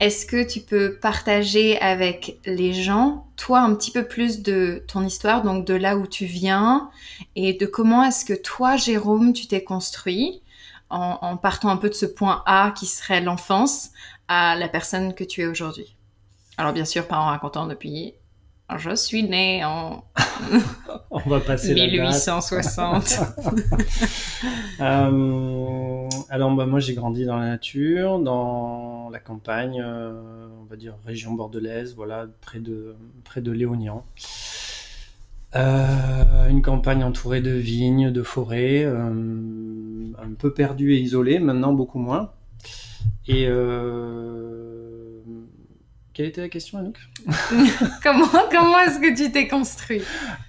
Est-ce 0.00 0.26
que 0.26 0.42
tu 0.42 0.60
peux 0.60 0.98
partager 1.00 1.80
avec 1.80 2.38
les 2.44 2.72
gens, 2.72 3.26
toi, 3.36 3.60
un 3.60 3.74
petit 3.74 3.90
peu 3.90 4.04
plus 4.04 4.42
de 4.42 4.84
ton 4.88 5.04
histoire, 5.04 5.42
donc 5.42 5.64
de 5.66 5.74
là 5.74 5.96
où 5.96 6.06
tu 6.06 6.24
viens, 6.24 6.90
et 7.36 7.52
de 7.52 7.66
comment 7.66 8.02
est-ce 8.04 8.24
que 8.24 8.34
toi, 8.34 8.76
Jérôme, 8.76 9.32
tu 9.32 9.46
t'es 9.46 9.62
construit 9.62 10.42
en, 10.90 11.36
partant 11.36 11.70
un 11.70 11.76
peu 11.76 11.88
de 11.88 11.94
ce 11.94 12.04
point 12.04 12.42
A 12.46 12.72
qui 12.76 12.86
serait 12.86 13.20
l'enfance 13.20 13.90
à 14.28 14.56
la 14.56 14.68
personne 14.68 15.14
que 15.14 15.24
tu 15.24 15.40
es 15.42 15.46
aujourd'hui? 15.46 15.96
Alors 16.58 16.72
bien 16.72 16.84
sûr, 16.84 17.06
pas 17.06 17.16
en 17.16 17.26
racontant 17.26 17.66
depuis 17.66 18.14
je 18.78 18.94
suis 18.94 19.22
né 19.22 19.64
en 19.64 20.04
On 21.10 21.18
va 21.28 21.40
passer 21.40 21.74
1860. 21.74 23.20
euh, 24.80 26.08
alors 26.30 26.54
bah, 26.54 26.66
moi 26.66 26.80
j'ai 26.80 26.94
grandi 26.94 27.24
dans 27.24 27.36
la 27.36 27.46
nature, 27.46 28.18
dans 28.18 29.10
la 29.10 29.18
campagne, 29.18 29.82
euh, 29.84 30.12
on 30.60 30.64
va 30.64 30.76
dire 30.76 30.94
région 31.04 31.32
bordelaise, 31.32 31.94
voilà, 31.94 32.26
près 32.40 32.60
de, 32.60 32.94
près 33.24 33.40
de 33.40 33.52
Léognan. 33.52 34.04
Euh, 35.54 36.48
une 36.48 36.62
campagne 36.62 37.04
entourée 37.04 37.42
de 37.42 37.50
vignes, 37.50 38.10
de 38.10 38.22
forêts, 38.22 38.84
un 38.84 40.32
peu 40.38 40.52
perdue 40.52 40.94
et 40.94 40.98
isolée, 40.98 41.38
maintenant 41.38 41.72
beaucoup 41.72 41.98
moins. 41.98 42.30
Et 43.28 43.46
euh, 43.46 44.51
quelle 46.14 46.26
était 46.26 46.40
la 46.40 46.48
question, 46.48 46.78
Anouk? 46.78 46.98
Comment, 48.02 48.26
comment 48.50 48.78
est-ce 48.80 48.98
que 48.98 49.16
tu 49.16 49.32
t'es 49.32 49.48
construit? 49.48 50.02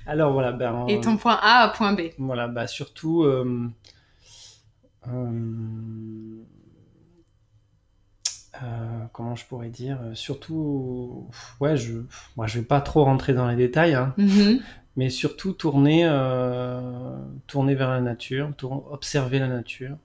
Alors 0.06 0.34
voilà, 0.34 0.52
ben, 0.52 0.86
Et 0.88 1.00
ton 1.00 1.18
point 1.18 1.40
A 1.42 1.64
à 1.64 1.70
point 1.70 1.94
B. 1.94 2.02
Voilà, 2.18 2.48
bah 2.48 2.68
surtout. 2.68 3.24
Euh, 3.24 3.70
comment 9.12 9.36
je 9.36 9.46
pourrais 9.46 9.70
dire? 9.70 10.00
Surtout, 10.14 11.30
ouais, 11.60 11.78
je, 11.78 11.94
moi, 12.36 12.48
je 12.48 12.60
vais 12.60 12.66
pas 12.66 12.82
trop 12.82 13.04
rentrer 13.04 13.34
dans 13.34 13.48
les 13.48 13.56
détails, 13.56 13.96
hein, 13.96 14.14
mm-hmm. 14.18 14.62
mais 14.96 15.10
surtout 15.10 15.54
tourner, 15.54 16.04
tourner 17.48 17.76
vers 17.76 17.90
la 17.90 18.02
nature, 18.02 18.52
observer 18.92 19.40
la 19.40 19.48
nature 19.48 19.98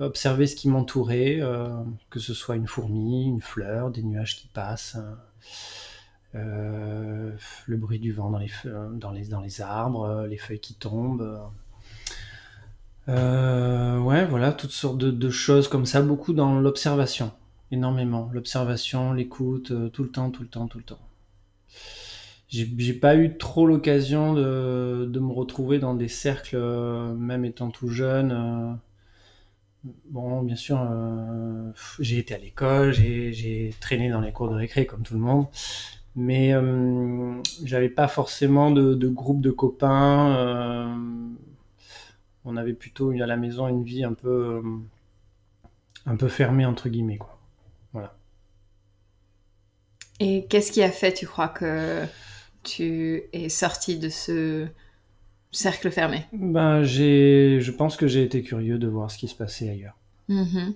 observer 0.00 0.46
ce 0.46 0.56
qui 0.56 0.68
m'entourait, 0.68 1.38
euh, 1.40 1.68
que 2.08 2.18
ce 2.18 2.34
soit 2.34 2.56
une 2.56 2.66
fourmi, 2.66 3.26
une 3.26 3.42
fleur, 3.42 3.90
des 3.90 4.02
nuages 4.02 4.36
qui 4.36 4.48
passent, 4.48 4.98
euh, 6.34 7.32
le 7.66 7.76
bruit 7.76 7.98
du 7.98 8.12
vent 8.12 8.30
dans 8.30 8.38
les, 8.38 8.50
dans 8.64 9.12
dans 9.12 9.40
les 9.40 9.60
arbres, 9.60 10.26
les 10.28 10.38
feuilles 10.38 10.60
qui 10.60 10.74
tombent. 10.74 11.40
Euh, 13.08 13.98
ouais, 13.98 14.24
voilà, 14.26 14.52
toutes 14.52 14.70
sortes 14.70 14.98
de, 14.98 15.30
choses 15.30 15.68
comme 15.68 15.86
ça, 15.86 16.00
beaucoup 16.02 16.32
dans 16.32 16.60
l'observation, 16.60 17.32
énormément. 17.70 18.30
L'observation, 18.32 19.12
l'écoute, 19.12 19.72
tout 19.92 20.02
le 20.02 20.10
temps, 20.10 20.30
tout 20.30 20.42
le 20.42 20.48
temps, 20.48 20.68
tout 20.68 20.78
le 20.78 20.84
temps. 20.84 21.00
J'ai 22.48 22.94
pas 22.94 23.14
eu 23.14 23.36
trop 23.38 23.64
l'occasion 23.66 24.34
de, 24.34 25.18
me 25.20 25.32
retrouver 25.32 25.78
dans 25.78 25.94
des 25.94 26.08
cercles, 26.08 26.58
même 27.16 27.44
étant 27.44 27.70
tout 27.70 27.88
jeune 27.88 28.78
Bon, 29.84 30.42
bien 30.42 30.56
sûr, 30.56 30.78
euh, 30.78 31.72
j'ai 32.00 32.18
été 32.18 32.34
à 32.34 32.38
l'école, 32.38 32.92
j'ai 32.92 33.74
traîné 33.80 34.10
dans 34.10 34.20
les 34.20 34.32
cours 34.32 34.50
de 34.50 34.54
récré 34.54 34.84
comme 34.84 35.02
tout 35.02 35.14
le 35.14 35.20
monde, 35.20 35.46
mais 36.14 36.52
euh, 36.52 37.40
j'avais 37.64 37.88
pas 37.88 38.06
forcément 38.06 38.70
de, 38.70 39.08
groupe 39.08 39.40
de 39.40 39.50
copains. 39.50 40.36
Euh, 40.36 40.94
on 42.44 42.56
avait 42.56 42.74
plutôt 42.74 43.10
à 43.12 43.26
la 43.26 43.36
maison 43.36 43.68
une 43.68 43.82
vie 43.82 44.04
un 44.04 44.12
peu, 44.12 44.62
un 46.04 46.16
peu 46.16 46.28
fermée 46.28 46.66
entre 46.66 46.90
guillemets, 46.90 47.18
quoi. 47.18 47.38
Voilà. 47.92 48.14
Et 50.18 50.46
qu'est-ce 50.46 50.72
qui 50.72 50.82
a 50.82 50.90
fait, 50.90 51.14
tu 51.14 51.26
crois, 51.26 51.48
que 51.48 52.04
tu 52.64 53.22
es 53.32 53.48
sorti 53.48 53.98
de 53.98 54.10
ce 54.10 54.68
cercle 55.52 55.90
fermé 55.90 56.26
ben, 56.32 56.82
j'ai, 56.82 57.60
Je 57.60 57.70
pense 57.70 57.96
que 57.96 58.06
j'ai 58.06 58.22
été 58.22 58.42
curieux 58.42 58.78
de 58.78 58.86
voir 58.86 59.10
ce 59.10 59.18
qui 59.18 59.28
se 59.28 59.34
passait 59.34 59.68
ailleurs. 59.68 59.96
Mm-hmm. 60.28 60.74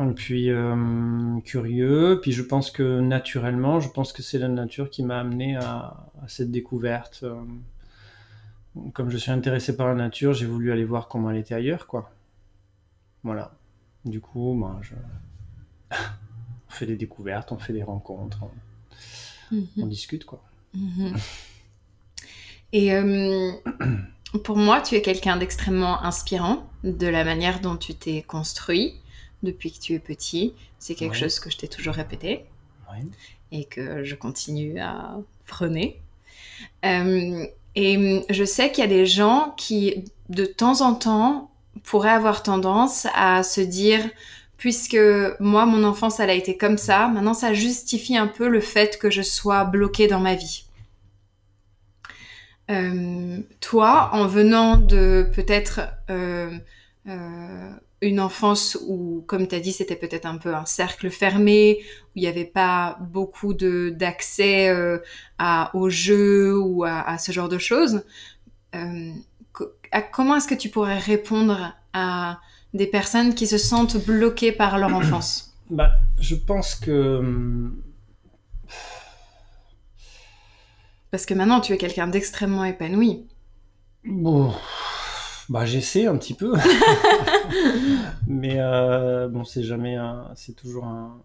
Et 0.00 0.14
puis 0.14 0.50
euh, 0.50 1.40
curieux, 1.40 2.20
puis 2.22 2.32
je 2.32 2.42
pense 2.42 2.70
que 2.70 3.00
naturellement, 3.00 3.80
je 3.80 3.88
pense 3.88 4.12
que 4.12 4.22
c'est 4.22 4.38
la 4.38 4.48
nature 4.48 4.90
qui 4.90 5.02
m'a 5.02 5.18
amené 5.18 5.56
à, 5.56 6.06
cette 6.28 6.50
découverte. 6.50 7.20
Euh, 7.22 7.40
comme 8.92 9.10
je 9.10 9.16
suis 9.16 9.32
intéressé 9.32 9.76
par 9.76 9.88
la 9.88 9.94
nature, 9.94 10.34
j'ai 10.34 10.46
voulu 10.46 10.70
aller 10.70 10.84
voir 10.84 11.08
comment 11.08 11.30
elle 11.30 11.38
était 11.38 11.54
ailleurs, 11.54 11.86
quoi. 11.86 12.12
Voilà. 13.24 13.52
Du 14.04 14.20
coup, 14.20 14.56
ben, 14.60 14.78
je... 14.82 14.94
on 15.96 16.70
fait 16.70 16.86
des 16.86 16.96
découvertes, 16.96 17.50
on 17.50 17.58
fait 17.58 17.72
des 17.72 17.82
rencontres, 17.82 18.44
on, 19.50 19.56
mm-hmm. 19.56 19.88
discute, 19.88 20.24
quoi. 20.24 20.42
Mm-hmm. 20.76 21.16
Et 22.72 22.92
euh, 22.92 23.52
pour 24.44 24.56
moi, 24.56 24.80
tu 24.80 24.94
es 24.94 25.02
quelqu'un 25.02 25.36
d'extrêmement 25.36 26.02
inspirant 26.02 26.68
de 26.84 27.06
la 27.06 27.24
manière 27.24 27.60
dont 27.60 27.76
tu 27.76 27.94
t'es 27.94 28.22
construit 28.22 28.94
depuis 29.42 29.72
que 29.72 29.78
tu 29.78 29.94
es 29.94 29.98
petit. 29.98 30.54
C'est 30.78 30.94
quelque 30.94 31.16
chose 31.16 31.40
que 31.40 31.50
je 31.50 31.56
t'ai 31.56 31.68
toujours 31.68 31.94
répété 31.94 32.44
et 33.52 33.64
que 33.64 34.04
je 34.04 34.14
continue 34.14 34.80
à 34.80 35.16
prôner. 35.46 36.00
Euh, 36.84 37.46
et 37.74 38.24
je 38.28 38.44
sais 38.44 38.70
qu'il 38.70 38.82
y 38.82 38.86
a 38.86 38.90
des 38.90 39.06
gens 39.06 39.54
qui, 39.56 40.04
de 40.28 40.44
temps 40.44 40.80
en 40.80 40.94
temps, 40.94 41.50
pourraient 41.84 42.10
avoir 42.10 42.42
tendance 42.42 43.06
à 43.14 43.42
se 43.42 43.60
dire 43.60 44.02
puisque 44.56 44.98
moi, 45.38 45.66
mon 45.66 45.84
enfance, 45.84 46.18
elle 46.18 46.30
a 46.30 46.34
été 46.34 46.56
comme 46.56 46.78
ça, 46.78 47.06
maintenant 47.06 47.34
ça 47.34 47.54
justifie 47.54 48.16
un 48.16 48.26
peu 48.26 48.48
le 48.48 48.60
fait 48.60 48.98
que 48.98 49.08
je 49.08 49.22
sois 49.22 49.64
bloquée 49.64 50.08
dans 50.08 50.20
ma 50.20 50.34
vie. 50.34 50.64
Euh, 52.70 53.38
toi, 53.60 54.10
en 54.12 54.26
venant 54.26 54.76
de 54.76 55.30
peut-être 55.34 55.80
euh, 56.10 56.50
euh, 57.08 57.70
une 58.02 58.20
enfance 58.20 58.76
où, 58.86 59.24
comme 59.26 59.48
tu 59.48 59.54
as 59.54 59.60
dit, 59.60 59.72
c'était 59.72 59.96
peut-être 59.96 60.26
un 60.26 60.36
peu 60.36 60.54
un 60.54 60.66
cercle 60.66 61.08
fermé, 61.08 61.78
où 61.80 62.10
il 62.16 62.22
n'y 62.22 62.28
avait 62.28 62.44
pas 62.44 62.98
beaucoup 63.00 63.54
d'accès 63.54 64.70
à, 65.38 65.74
aux 65.74 65.88
jeux 65.88 66.58
ou 66.58 66.84
à, 66.84 67.16
ce 67.18 67.32
genre 67.32 67.48
de 67.48 67.58
choses, 67.58 68.04
comment 70.12 70.36
est-ce 70.36 70.48
que 70.48 70.54
tu 70.54 70.68
pourrais 70.68 70.98
répondre 70.98 71.74
à 71.94 72.38
des 72.74 72.86
personnes 72.86 73.34
qui 73.34 73.46
se 73.46 73.58
sentent 73.58 73.96
bloquées 74.04 74.52
par 74.52 74.78
leur 74.78 74.94
enfance? 74.94 75.54
Bah, 75.70 75.90
Je 76.20 76.34
pense 76.34 76.74
que 76.74 77.16
hum, 77.16 77.82
Parce 81.10 81.26
que 81.26 81.34
maintenant, 81.34 81.60
tu 81.60 81.72
es 81.72 81.78
quelqu'un 81.78 82.06
d'extrêmement 82.06 82.64
épanoui. 82.64 83.26
Bon, 84.04 84.52
bah 85.48 85.64
j'essaie 85.64 86.06
un 86.06 86.16
petit 86.16 86.34
peu. 86.34 86.54
Mais 88.26 88.56
euh, 88.58 89.28
bon, 89.28 89.44
c'est 89.44 89.62
jamais. 89.62 89.96
C'est 90.34 90.54
toujours 90.54 90.84
un... 90.84 91.20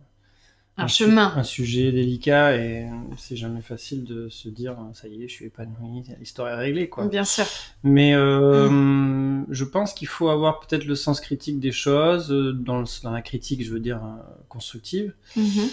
Un, 0.75 0.87
chemin. 0.87 1.31
un 1.35 1.43
sujet 1.43 1.91
délicat 1.91 2.57
et 2.57 2.87
c'est 3.15 3.35
jamais 3.35 3.61
facile 3.61 4.05
de 4.05 4.27
se 4.29 4.49
dire 4.49 4.75
ça 4.93 5.07
y 5.07 5.23
est, 5.23 5.27
je 5.27 5.33
suis 5.33 5.45
épanoui, 5.45 6.03
l'histoire 6.19 6.47
est 6.47 6.55
réglée 6.55 6.89
quoi. 6.89 7.05
Bien 7.05 7.25
sûr. 7.25 7.45
Mais 7.83 8.15
euh, 8.15 8.71
mm. 8.71 9.45
je 9.51 9.63
pense 9.65 9.93
qu'il 9.93 10.07
faut 10.07 10.29
avoir 10.29 10.61
peut-être 10.61 10.85
le 10.85 10.95
sens 10.95 11.21
critique 11.21 11.59
des 11.59 11.71
choses, 11.71 12.31
euh, 12.31 12.53
dans, 12.53 12.83
dans 13.03 13.11
la 13.11 13.21
critique, 13.21 13.63
je 13.63 13.71
veux 13.71 13.79
dire 13.79 14.01
constructive. 14.49 15.13
Mm-hmm. 15.37 15.69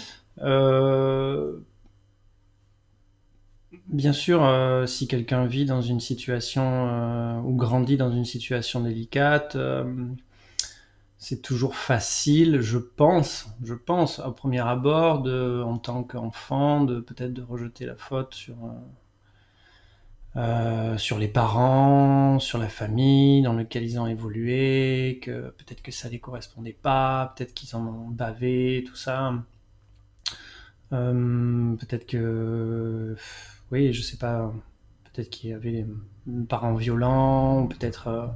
Bien 3.91 4.13
sûr, 4.13 4.43
euh, 4.45 4.85
si 4.85 5.05
quelqu'un 5.07 5.45
vit 5.45 5.65
dans 5.65 5.81
une 5.81 5.99
situation 5.99 6.63
euh, 6.63 7.39
ou 7.41 7.55
grandit 7.55 7.97
dans 7.97 8.09
une 8.11 8.23
situation 8.23 8.79
délicate, 8.79 9.57
euh, 9.57 9.83
c'est 11.17 11.41
toujours 11.41 11.75
facile, 11.75 12.61
je 12.61 12.77
pense, 12.77 13.47
je 13.63 13.73
pense, 13.73 14.19
au 14.19 14.31
premier 14.31 14.59
abord, 14.61 15.25
en 15.27 15.77
tant 15.77 16.03
qu'enfant, 16.03 16.83
de 16.83 16.99
peut-être 17.01 17.33
de 17.33 17.41
rejeter 17.43 17.85
la 17.85 17.95
faute 17.95 18.33
sur 18.33 18.55
sur 20.97 21.17
les 21.19 21.27
parents, 21.27 22.39
sur 22.39 22.57
la 22.57 22.69
famille 22.69 23.41
dans 23.41 23.53
laquelle 23.53 23.83
ils 23.83 23.99
ont 23.99 24.07
évolué, 24.07 25.19
que 25.21 25.49
peut-être 25.57 25.81
que 25.81 25.91
ça 25.91 26.07
les 26.09 26.19
correspondait 26.19 26.77
pas, 26.81 27.33
peut-être 27.35 27.53
qu'ils 27.53 27.75
en 27.75 27.85
ont 27.85 28.07
bavé, 28.09 28.83
tout 28.87 28.95
ça. 28.95 29.33
peut-être 30.89 32.05
que 32.07 33.15
oui, 33.71 33.93
je 33.93 34.01
sais 34.01 34.17
pas, 34.17 34.53
peut-être 35.13 35.29
qu'il 35.29 35.49
y 35.49 35.53
avait 35.53 35.71
des 36.25 36.45
parents 36.47 36.75
violents, 36.75 37.67
peut-être 37.67 38.07
euh, 38.07 38.27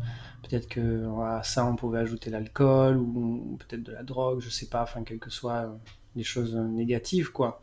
peut-être 0.43 0.67
que 0.67 1.05
à 1.21 1.43
ça 1.43 1.65
on 1.65 1.75
pouvait 1.75 1.99
ajouter 1.99 2.29
l'alcool 2.29 2.97
ou, 2.97 3.57
peut-être 3.59 3.83
de 3.83 3.91
la 3.91 4.03
drogue, 4.03 4.41
je 4.41 4.49
sais 4.49 4.67
pas, 4.67 4.83
enfin 4.83 5.03
quelles 5.03 5.19
que 5.19 5.29
soient 5.29 5.77
des 6.15 6.23
choses 6.23 6.55
négatives 6.55 7.31
quoi. 7.31 7.61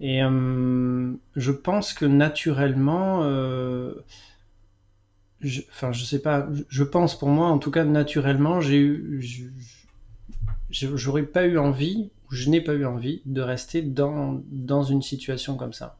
Et 0.00 0.22
euh, 0.22 1.12
je 1.36 1.52
pense 1.52 1.92
que 1.92 2.04
naturellement, 2.06 3.22
euh, 3.24 3.94
enfin 5.70 5.92
je 5.92 6.04
sais 6.04 6.22
pas, 6.22 6.48
je 6.68 6.84
pense 6.84 7.18
pour 7.18 7.28
moi 7.28 7.48
en 7.48 7.58
tout 7.58 7.70
cas 7.70 7.84
naturellement, 7.84 8.60
j'ai 8.60 8.78
eu, 8.78 9.52
j'aurais 10.70 11.24
pas 11.24 11.46
eu 11.46 11.58
envie, 11.58 12.10
ou 12.30 12.34
je 12.34 12.48
n'ai 12.50 12.60
pas 12.60 12.74
eu 12.74 12.84
envie 12.84 13.22
de 13.26 13.40
rester 13.40 13.82
dans 13.82 14.42
dans 14.50 14.82
une 14.84 15.02
situation 15.02 15.56
comme 15.56 15.72
ça. 15.72 15.98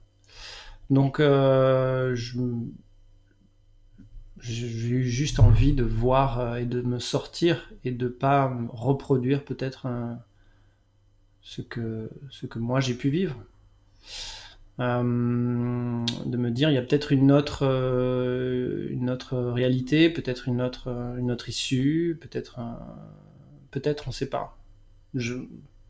Donc, 0.90 1.20
euh, 1.20 2.16
j'ai 4.40 4.88
eu 4.88 5.04
juste 5.04 5.38
envie 5.38 5.74
de 5.74 5.84
voir 5.84 6.40
euh, 6.40 6.56
et 6.56 6.64
de 6.64 6.80
me 6.80 6.98
sortir 6.98 7.70
et 7.84 7.90
de 7.90 8.08
pas 8.08 8.56
reproduire 8.70 9.44
peut-être 9.44 9.86
ce, 11.42 11.60
que, 11.60 12.10
ce 12.30 12.46
que 12.46 12.58
moi 12.58 12.80
j'ai 12.80 12.94
pu 12.94 13.10
vivre. 13.10 13.36
Euh, 14.80 15.02
de 15.02 16.36
me 16.36 16.50
dire 16.52 16.70
il 16.70 16.74
y 16.74 16.78
a 16.78 16.82
peut-être 16.82 17.10
une 17.10 17.32
autre 17.32 17.64
une 17.64 19.10
autre 19.10 19.36
réalité 19.36 20.08
peut-être 20.08 20.46
une 20.46 20.62
autre 20.62 21.16
une 21.18 21.32
autre 21.32 21.48
issue 21.48 22.16
peut-être 22.20 22.60
peut-être 23.72 24.06
on 24.06 24.12
sait 24.12 24.30
pas. 24.30 24.56
Je 25.14 25.34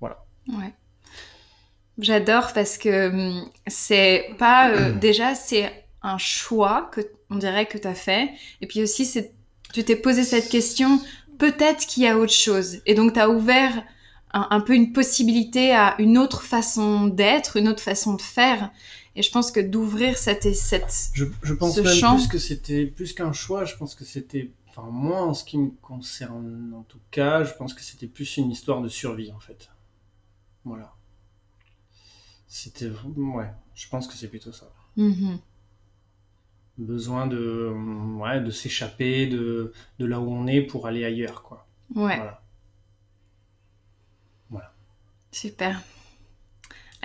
voilà. 0.00 0.24
Ouais 0.48 0.72
J'adore 1.98 2.52
parce 2.52 2.78
que 2.78 3.08
hum, 3.08 3.50
c'est 3.66 4.30
pas 4.38 4.70
euh, 4.70 4.92
déjà 5.00 5.34
c'est 5.34 5.84
un 6.02 6.18
choix 6.18 6.90
que 6.92 7.00
on 7.30 7.36
dirait 7.36 7.66
que 7.66 7.76
tu 7.76 7.88
as 7.88 7.94
fait 7.94 8.30
et 8.60 8.66
puis 8.66 8.82
aussi 8.82 9.04
c'est 9.04 9.32
tu 9.72 9.84
t'es 9.84 9.96
posé 9.96 10.24
cette 10.24 10.48
question 10.48 11.00
peut-être 11.38 11.86
qu'il 11.86 12.02
y 12.02 12.06
a 12.06 12.18
autre 12.18 12.32
chose. 12.32 12.78
Et 12.84 12.94
donc, 12.94 13.14
tu 13.14 13.20
as 13.20 13.30
ouvert 13.30 13.84
un, 14.32 14.60
peu 14.60 14.74
une 14.74 14.92
possibilité 14.92 15.72
à 15.72 15.94
une 15.98 16.18
autre 16.18 16.42
façon 16.42 17.06
d'être, 17.06 17.56
une 17.56 17.68
autre 17.68 17.82
façon 17.82 18.14
de 18.14 18.22
faire. 18.22 18.70
Et 19.16 19.22
je 19.22 19.30
pense 19.30 19.50
que 19.50 19.60
d'ouvrir 19.60 20.18
cette, 20.18 20.54
cette 20.54 21.10
je, 21.14 21.24
je 21.42 21.54
pense 21.54 21.76
même 21.78 22.16
plus 22.16 22.28
que 22.28 22.38
c'était 22.38 22.86
plus 22.86 23.14
qu'un 23.14 23.32
choix. 23.32 23.64
Je 23.64 23.74
pense 23.76 23.94
que 23.94 24.04
c'était, 24.04 24.50
enfin 24.68 24.88
moi 24.90 25.22
en 25.22 25.34
ce 25.34 25.44
qui 25.44 25.58
me 25.58 25.70
concerne 25.82 26.72
en 26.76 26.82
tout 26.82 27.00
cas, 27.10 27.42
je 27.42 27.52
pense 27.54 27.74
que 27.74 27.82
c'était 27.82 28.06
plus 28.06 28.36
une 28.36 28.50
histoire 28.50 28.80
de 28.80 28.88
survie 28.88 29.32
en 29.32 29.40
fait. 29.40 29.70
Voilà. 30.64 30.94
C'était 32.48 32.90
ouais, 33.16 33.50
je 33.74 33.88
pense 33.88 34.08
que 34.08 34.14
c'est 34.14 34.28
plutôt 34.28 34.52
ça. 34.52 34.66
Mm-hmm. 34.96 35.38
Besoin 36.78 37.26
de 37.26 37.72
ouais, 38.18 38.40
de 38.40 38.50
s'échapper 38.50 39.26
de, 39.26 39.72
de 39.98 40.06
là 40.06 40.18
où 40.20 40.30
on 40.32 40.46
est 40.46 40.62
pour 40.62 40.86
aller 40.86 41.04
ailleurs 41.04 41.42
quoi. 41.42 41.66
Ouais. 41.94 42.18
Voilà. 44.50 44.72
Super. 45.30 45.80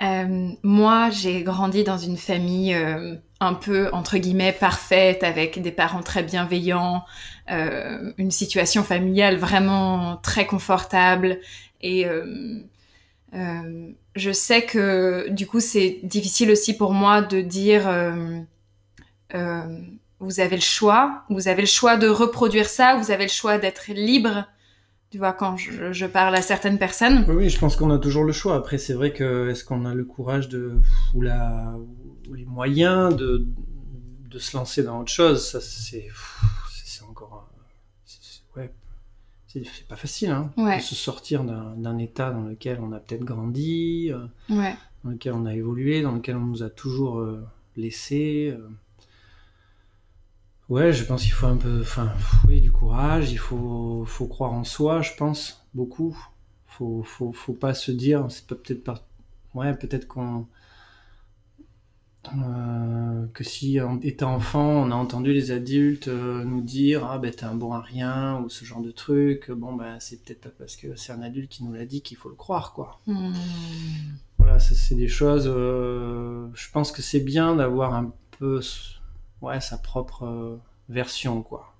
Euh, 0.02 0.50
moi, 0.62 1.10
j'ai 1.10 1.42
grandi 1.42 1.84
dans 1.84 1.98
une 1.98 2.16
famille 2.16 2.74
euh, 2.74 3.16
un 3.40 3.54
peu, 3.54 3.90
entre 3.92 4.18
guillemets, 4.18 4.52
parfaite, 4.52 5.22
avec 5.22 5.62
des 5.62 5.70
parents 5.70 6.02
très 6.02 6.22
bienveillants, 6.24 7.04
euh, 7.50 8.12
une 8.18 8.32
situation 8.32 8.82
familiale 8.82 9.36
vraiment 9.36 10.16
très 10.16 10.46
confortable. 10.46 11.38
Et 11.80 12.06
je 13.34 14.32
sais 14.32 14.64
que, 14.64 15.28
du 15.30 15.46
coup, 15.46 15.60
c'est 15.60 16.00
difficile 16.04 16.50
aussi 16.50 16.76
pour 16.76 16.92
moi 16.92 17.22
de 17.22 17.40
dire, 17.40 17.82
vous 20.20 20.40
avez 20.40 20.56
le 20.56 20.62
choix, 20.62 21.24
vous 21.30 21.48
avez 21.48 21.62
le 21.62 21.68
choix 21.68 21.96
de 21.96 22.08
reproduire 22.08 22.68
ça, 22.68 22.96
vous 22.96 23.10
avez 23.10 23.24
le 23.24 23.30
choix 23.30 23.58
d'être 23.58 23.92
libre 23.92 24.46
tu 25.14 25.18
vois, 25.18 25.32
quand 25.32 25.56
je, 25.56 26.06
parle 26.06 26.34
à 26.34 26.42
certaines 26.42 26.76
personnes. 26.76 27.24
Oui, 27.28 27.48
je 27.48 27.56
pense 27.60 27.76
qu'on 27.76 27.92
a 27.92 27.98
toujours 28.00 28.24
le 28.24 28.32
choix. 28.32 28.56
Après, 28.56 28.78
c'est 28.78 28.94
vrai 28.94 29.12
que 29.12 29.48
est-ce 29.48 29.64
qu'on 29.64 29.84
a 29.84 29.94
le 29.94 30.04
courage 30.04 30.48
de 30.48 30.72
ou, 31.14 31.22
la, 31.22 31.72
les 32.34 32.44
moyens 32.44 33.14
de, 33.14 33.46
de 34.28 34.38
se 34.40 34.56
lancer 34.56 34.82
dans 34.82 34.98
autre 34.98 35.12
chose? 35.12 35.48
Ça, 35.48 35.60
c'est 35.60 36.08
c'est 39.62 39.86
pas 39.86 39.96
facile, 39.96 40.30
hein, 40.30 40.52
de 40.56 40.80
se 40.80 40.94
sortir 40.94 41.44
d'un 41.44 41.98
état 41.98 42.30
dans 42.30 42.42
lequel 42.42 42.80
on 42.80 42.92
a 42.92 42.98
peut-être 42.98 43.24
grandi, 43.24 44.10
euh, 44.10 44.26
dans 45.04 45.10
lequel 45.10 45.32
on 45.34 45.46
a 45.46 45.54
évolué, 45.54 46.02
dans 46.02 46.12
lequel 46.12 46.36
on 46.36 46.44
nous 46.44 46.62
a 46.62 46.70
toujours 46.70 47.20
euh, 47.20 47.46
laissé. 47.76 48.52
Euh. 48.56 48.68
Ouais, 50.68 50.92
je 50.92 51.04
pense 51.04 51.22
qu'il 51.22 51.32
faut 51.32 51.46
un 51.46 51.56
peu, 51.56 51.80
enfin, 51.80 52.12
oui, 52.48 52.60
du 52.60 52.72
courage. 52.72 53.30
Il 53.30 53.38
faut, 53.38 54.04
faut 54.06 54.26
croire 54.26 54.52
en 54.52 54.64
soi, 54.64 55.02
je 55.02 55.12
pense, 55.16 55.64
beaucoup. 55.74 56.16
Faut, 56.66 57.02
faut, 57.04 57.32
faut 57.32 57.52
pas 57.52 57.74
se 57.74 57.92
dire, 57.92 58.26
c'est 58.30 58.46
peut-être 58.46 58.82
pas, 58.82 59.06
ouais, 59.54 59.74
peut-être 59.74 60.08
qu'on, 60.08 60.46
euh, 62.32 63.26
que 63.34 63.44
si 63.44 63.80
en 63.80 64.00
étant 64.00 64.34
enfant, 64.34 64.66
on 64.66 64.90
a 64.90 64.94
entendu 64.94 65.32
les 65.32 65.50
adultes 65.50 66.08
euh, 66.08 66.44
nous 66.44 66.60
dire 66.60 67.04
ah 67.04 67.18
ben 67.18 67.30
t'es 67.30 67.44
un 67.44 67.54
bon 67.54 67.72
à 67.72 67.80
rien 67.80 68.40
ou 68.40 68.48
ce 68.48 68.64
genre 68.64 68.80
de 68.80 68.90
truc, 68.90 69.50
bon 69.50 69.74
ben 69.74 69.96
c'est 70.00 70.22
peut-être 70.22 70.40
pas 70.40 70.50
parce 70.58 70.76
que 70.76 70.96
c'est 70.96 71.12
un 71.12 71.22
adulte 71.22 71.50
qui 71.50 71.64
nous 71.64 71.72
l'a 71.72 71.84
dit 71.84 72.02
qu'il 72.02 72.16
faut 72.16 72.28
le 72.28 72.34
croire 72.34 72.72
quoi. 72.72 73.00
Hmm. 73.06 73.32
Voilà, 74.38 74.58
c'est 74.58 74.94
des 74.94 75.08
choses. 75.08 75.46
Euh, 75.46 76.48
je 76.54 76.70
pense 76.70 76.92
que 76.92 77.02
c'est 77.02 77.20
bien 77.20 77.56
d'avoir 77.56 77.94
un 77.94 78.12
peu 78.38 78.60
ouais, 79.40 79.60
sa 79.60 79.78
propre 79.78 80.58
version, 80.88 81.42
quoi. 81.42 81.74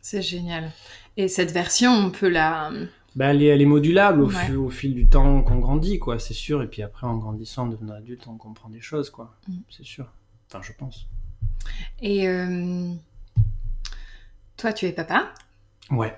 C'est 0.00 0.22
génial. 0.22 0.72
Et 1.16 1.28
cette 1.28 1.52
version, 1.52 1.92
on 1.92 2.10
peut 2.10 2.28
la... 2.28 2.72
Bah, 3.16 3.26
elle, 3.26 3.42
est, 3.42 3.46
elle 3.46 3.60
est 3.60 3.66
modulable 3.66 4.22
au, 4.22 4.30
au, 4.56 4.70
fil 4.70 4.94
du 4.94 5.06
temps 5.06 5.42
qu'on 5.42 5.58
grandit, 5.58 5.98
quoi, 5.98 6.18
c'est 6.18 6.34
sûr. 6.34 6.62
Et 6.62 6.68
puis 6.68 6.82
après, 6.82 7.06
en 7.06 7.16
grandissant, 7.16 7.64
en 7.64 7.68
devenant 7.68 7.94
adulte, 7.94 8.26
on 8.28 8.36
comprend 8.36 8.68
des 8.68 8.80
choses, 8.80 9.10
quoi. 9.10 9.34
Mm. 9.48 9.54
C'est 9.68 9.84
sûr. 9.84 10.06
Enfin, 10.48 10.62
je 10.62 10.72
pense. 10.72 11.08
Et 12.00 12.28
euh, 12.28 12.92
toi, 14.56 14.72
tu 14.72 14.86
es 14.86 14.92
papa? 14.92 15.32
Ouais. 15.90 16.14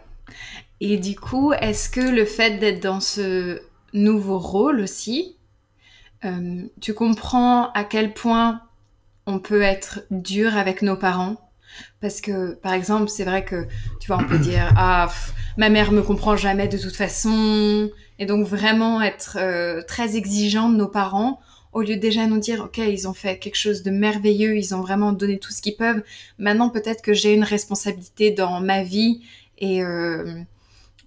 Et 0.81 0.99
du 0.99 1.17
coup, 1.17 1.53
est-ce 1.53 1.89
que 1.89 2.01
le 2.01 2.25
fait 2.25 2.59
d'être 2.59 2.83
dans 2.83 3.01
ce 3.01 3.61
nouveau 3.93 4.39
rôle 4.39 4.81
aussi, 4.81 5.37
euh, 6.25 6.63
tu 6.81 6.95
comprends 6.95 7.71
à 7.73 7.85
quel 7.85 8.15
point 8.15 8.63
on 9.27 9.39
peut 9.39 9.63
être 9.63 10.01
dur 10.11 10.57
avec 10.57 10.83
nos 10.83 10.97
parents? 10.97 11.52
Parce 12.01 12.21
que, 12.21 12.55
par 12.55 12.73
exemple, 12.73 13.09
c'est 13.09 13.25
vrai 13.25 13.45
que, 13.45 13.67
tu 14.01 14.09
vois, 14.09 14.19
on 14.19 14.27
peut 14.27 14.39
dire, 14.39 14.73
ah, 14.77 15.11
ma 15.57 15.69
mère 15.69 15.93
me 15.93 16.03
comprend 16.03 16.37
jamais 16.37 16.69
de 16.69 16.79
toute 16.79 16.97
façon. 16.97 17.91
Et 18.19 18.27
donc, 18.27 18.47
vraiment 18.47 19.03
être 19.03 19.39
euh, 19.41 19.83
très 19.83 20.17
exigeant 20.17 20.69
de 20.69 20.77
nos 20.77 20.89
parents, 20.89 21.41
au 21.73 21.81
lieu 21.81 21.97
de 21.97 22.27
nous 22.29 22.39
dire, 22.39 22.63
ok, 22.65 22.79
ils 22.79 23.09
ont 23.09 23.15
fait 23.15 23.39
quelque 23.39 23.57
chose 23.57 23.83
de 23.83 23.91
merveilleux, 23.91 24.57
ils 24.57 24.75
ont 24.75 24.81
vraiment 24.81 25.13
donné 25.13 25.39
tout 25.39 25.53
ce 25.53 25.63
qu'ils 25.63 25.77
peuvent. 25.77 26.03
Maintenant, 26.39 26.69
peut-être 26.69 27.03
que 27.03 27.15
j'ai 27.15 27.33
une 27.33 27.45
responsabilité 27.45 28.31
dans 28.31 28.61
ma 28.61 28.83
vie 28.83 29.23
et, 29.59 29.83
euh, 29.83 30.41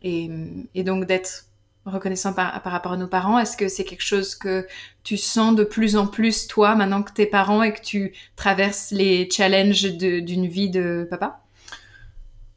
et, 0.02 0.30
et 0.74 0.84
donc 0.84 1.06
d'être 1.06 1.46
reconnaissant 1.86 2.34
par, 2.34 2.62
rapport 2.64 2.94
à 2.94 2.98
nos 2.98 3.08
parents? 3.08 3.40
Est-ce 3.40 3.58
que 3.58 3.68
c'est 3.68 3.84
quelque 3.84 4.04
chose 4.04 4.36
que 4.36 4.68
tu 5.04 5.18
sens 5.18 5.56
de 5.56 5.64
plus 5.64 5.96
en 5.96 6.08
plus, 6.08 6.48
toi, 6.48 6.76
maintenant 6.76 7.04
que 7.04 7.12
t'es 7.12 7.26
parent 7.26 7.64
et 7.64 7.74
que 7.74 7.82
tu 7.82 8.14
traverses 8.36 8.92
les 8.92 9.30
challenges 9.30 9.94
d'une 9.98 10.48
vie 10.48 10.70
de 10.70 11.08
papa? 11.10 11.42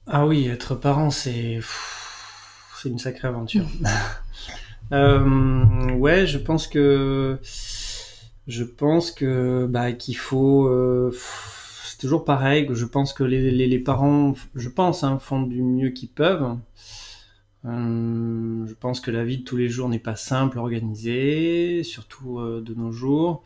Ah 0.06 0.26
oui, 0.26 0.48
être 0.48 0.74
parent, 0.74 1.10
c'est 1.10 1.60
c'est 2.80 2.88
une 2.88 2.98
sacrée 2.98 3.28
aventure. 3.28 3.66
euh, 4.92 5.92
ouais, 5.92 6.26
je 6.26 6.38
pense 6.38 6.66
que 6.66 7.38
je 8.46 8.64
pense 8.64 9.10
que 9.10 9.66
bah 9.68 9.92
qu'il 9.92 10.16
faut 10.16 10.66
euh, 10.66 11.14
c'est 11.84 11.98
toujours 11.98 12.24
pareil 12.24 12.66
que 12.66 12.74
je 12.74 12.86
pense 12.86 13.12
que 13.12 13.22
les, 13.22 13.50
les, 13.50 13.66
les 13.66 13.78
parents 13.78 14.34
je 14.54 14.70
pense 14.70 15.04
hein, 15.04 15.18
font 15.18 15.42
du 15.42 15.62
mieux 15.62 15.90
qu'ils 15.90 16.08
peuvent 16.08 16.56
je 17.64 18.74
pense 18.74 19.00
que 19.00 19.10
la 19.10 19.24
vie 19.24 19.38
de 19.38 19.44
tous 19.44 19.56
les 19.56 19.68
jours 19.68 19.88
n'est 19.88 19.98
pas 19.98 20.16
simple, 20.16 20.58
organisée, 20.58 21.82
surtout 21.82 22.38
euh, 22.38 22.60
de 22.60 22.74
nos 22.74 22.92
jours. 22.92 23.42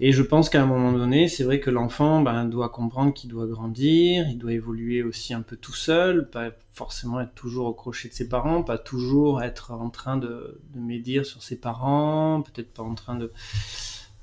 Et 0.00 0.12
je 0.12 0.22
pense 0.22 0.48
qu'à 0.48 0.62
un 0.62 0.66
moment 0.66 0.92
donné, 0.92 1.26
c'est 1.28 1.42
vrai 1.42 1.58
que 1.58 1.70
l'enfant 1.70 2.22
ben, 2.22 2.44
doit 2.44 2.68
comprendre 2.68 3.12
qu'il 3.12 3.28
doit 3.30 3.46
grandir, 3.46 4.28
il 4.28 4.38
doit 4.38 4.52
évoluer 4.52 5.02
aussi 5.02 5.34
un 5.34 5.42
peu 5.42 5.56
tout 5.56 5.74
seul, 5.74 6.30
pas 6.30 6.50
forcément 6.72 7.20
être 7.20 7.34
toujours 7.34 7.66
au 7.66 7.72
crochet 7.72 8.08
de 8.08 8.14
ses 8.14 8.28
parents, 8.28 8.62
pas 8.62 8.78
toujours 8.78 9.42
être 9.42 9.72
en 9.72 9.90
train 9.90 10.16
de, 10.16 10.60
de 10.72 10.78
médire 10.78 11.26
sur 11.26 11.42
ses 11.42 11.58
parents, 11.58 12.42
peut-être 12.42 12.72
pas 12.72 12.84
en 12.84 12.94
train 12.94 13.16
de, 13.16 13.32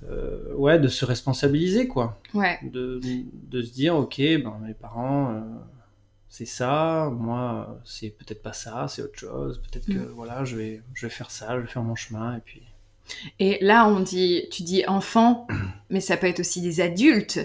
euh, 0.09 0.53
ouais, 0.55 0.79
de 0.79 0.87
se 0.87 1.03
responsabiliser 1.03 1.89
quoi, 1.89 2.21
ouais. 2.33 2.57
de, 2.63 3.01
de 3.49 3.61
se 3.61 3.73
dire 3.73 3.97
ok, 3.97 4.17
ben 4.17 4.57
mes 4.65 4.73
parents, 4.73 5.31
euh, 5.31 5.41
c'est 6.35 6.45
ça, 6.45 7.09
moi 7.13 7.79
c'est 7.85 8.09
peut-être 8.09 8.43
pas 8.43 8.51
ça, 8.51 8.89
c'est 8.89 9.01
autre 9.01 9.17
chose, 9.17 9.61
peut-être 9.61 9.85
que 9.85 9.93
mm. 9.93 10.11
voilà, 10.15 10.43
je 10.43 10.57
vais, 10.57 10.81
je 10.93 11.05
vais 11.05 11.09
faire 11.09 11.31
ça, 11.31 11.55
je 11.55 11.61
vais 11.61 11.67
faire 11.67 11.81
mon 11.81 11.95
chemin 11.95 12.35
et 12.35 12.41
puis. 12.41 12.61
Et 13.39 13.57
là, 13.61 13.87
on 13.87 14.01
dit, 14.01 14.43
tu 14.51 14.63
dis 14.63 14.85
enfant, 14.85 15.47
mais 15.89 16.01
ça 16.01 16.17
peut 16.17 16.27
être 16.27 16.41
aussi 16.41 16.59
des 16.59 16.81
adultes 16.81 17.39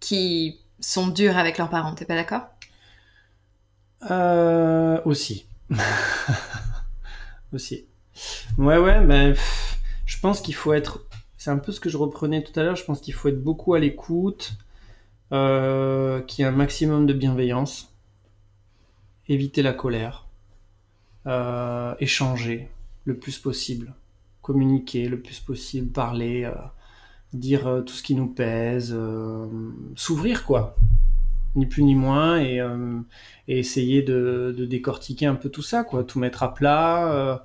qui 0.00 0.60
sont 0.80 1.08
durs 1.08 1.36
avec 1.36 1.58
leurs 1.58 1.68
parents, 1.68 1.94
t'es 1.94 2.06
pas 2.06 2.14
d'accord? 2.14 2.46
Euh, 4.10 4.98
Aussi. 5.04 5.44
aussi. 7.52 7.84
Ouais, 8.56 8.78
ouais, 8.78 9.04
ben, 9.04 9.36
je 10.06 10.18
pense 10.20 10.40
qu'il 10.40 10.54
faut 10.54 10.72
être. 10.72 11.04
C'est 11.36 11.50
un 11.50 11.58
peu 11.58 11.70
ce 11.70 11.80
que 11.80 11.90
je 11.90 11.98
reprenais 11.98 12.42
tout 12.42 12.58
à 12.58 12.62
l'heure, 12.62 12.76
je 12.76 12.84
pense 12.84 13.02
qu'il 13.02 13.12
faut 13.12 13.28
être 13.28 13.42
beaucoup 13.42 13.74
à 13.74 13.78
l'écoute, 13.78 14.54
euh, 15.32 16.22
qu'il 16.22 16.42
y 16.42 16.46
ait 16.46 16.50
un 16.50 16.56
maximum 16.56 17.04
de 17.04 17.12
bienveillance 17.12 17.91
éviter 19.28 19.62
la 19.62 19.72
colère, 19.72 20.26
euh, 21.26 21.94
échanger 22.00 22.68
le 23.04 23.16
plus 23.16 23.38
possible, 23.38 23.94
communiquer 24.40 25.08
le 25.08 25.20
plus 25.20 25.40
possible, 25.40 25.88
parler, 25.88 26.44
euh, 26.44 26.52
dire 27.32 27.66
euh, 27.66 27.80
tout 27.82 27.94
ce 27.94 28.02
qui 28.02 28.14
nous 28.14 28.26
pèse, 28.26 28.96
s'ouvrir 29.96 30.44
quoi, 30.44 30.76
ni 31.54 31.66
plus 31.66 31.84
ni 31.84 31.94
moins, 31.94 32.40
et, 32.40 32.60
essayer 33.46 34.02
de, 34.02 34.54
décortiquer 34.68 35.26
un 35.26 35.34
peu 35.34 35.48
tout 35.48 35.62
ça, 35.62 35.84
quoi, 35.84 36.04
tout 36.04 36.18
mettre 36.18 36.42
à 36.42 36.54
plat, 36.54 37.42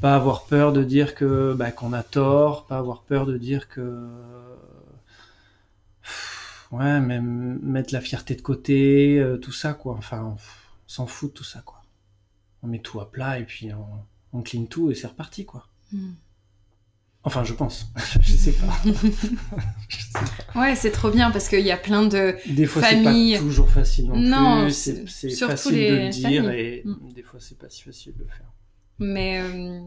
pas 0.00 0.14
avoir 0.14 0.44
peur 0.46 0.72
de 0.72 0.84
dire 0.84 1.14
que 1.14 1.54
bah, 1.54 1.70
qu'on 1.70 1.92
a 1.92 2.02
tort, 2.02 2.66
pas 2.66 2.78
avoir 2.78 3.02
peur 3.02 3.26
de 3.26 3.36
dire 3.36 3.68
que 3.68 4.08
ouais, 6.70 7.00
même 7.00 7.58
mettre 7.62 7.92
la 7.92 8.00
fierté 8.00 8.34
de 8.34 8.42
côté, 8.42 9.22
tout 9.42 9.52
ça 9.52 9.74
quoi, 9.74 9.94
enfin 9.98 10.36
s'en 10.92 11.06
fout 11.06 11.30
de 11.30 11.38
tout 11.38 11.44
ça, 11.44 11.62
quoi. 11.64 11.82
On 12.62 12.66
met 12.66 12.78
tout 12.78 13.00
à 13.00 13.10
plat 13.10 13.38
et 13.38 13.44
puis 13.44 13.72
on, 13.72 14.38
on 14.38 14.42
clean 14.42 14.66
tout 14.66 14.90
et 14.90 14.94
c'est 14.94 15.06
reparti, 15.06 15.46
quoi. 15.46 15.66
Hmm. 15.90 16.12
Enfin, 17.24 17.44
je 17.44 17.54
pense. 17.54 17.86
je 18.20 18.32
sais 18.32 18.52
pas. 18.52 18.66
pas. 18.66 20.26
Ouais, 20.60 20.76
c'est 20.76 20.90
trop 20.90 21.10
bien 21.10 21.30
parce 21.30 21.48
qu'il 21.48 21.60
y 21.60 21.70
a 21.70 21.78
plein 21.78 22.04
de 22.04 22.36
des 22.46 22.66
fois, 22.66 22.82
familles. 22.82 23.32
c'est 23.32 23.38
pas 23.38 23.44
toujours 23.44 23.70
facile 23.70 24.06
non, 24.08 24.16
non 24.16 24.64
plus. 24.64 24.72
C'est 24.72 25.30
facile 25.30 25.72
de 25.72 25.94
le 25.94 26.08
dire 26.10 26.50
et 26.50 26.82
mm. 26.84 27.12
des 27.14 27.22
fois, 27.22 27.40
c'est 27.40 27.58
pas 27.58 27.70
si 27.70 27.82
facile 27.82 28.12
de 28.14 28.24
le 28.24 28.28
faire. 28.28 28.52
Mais 28.98 29.40
euh, 29.40 29.80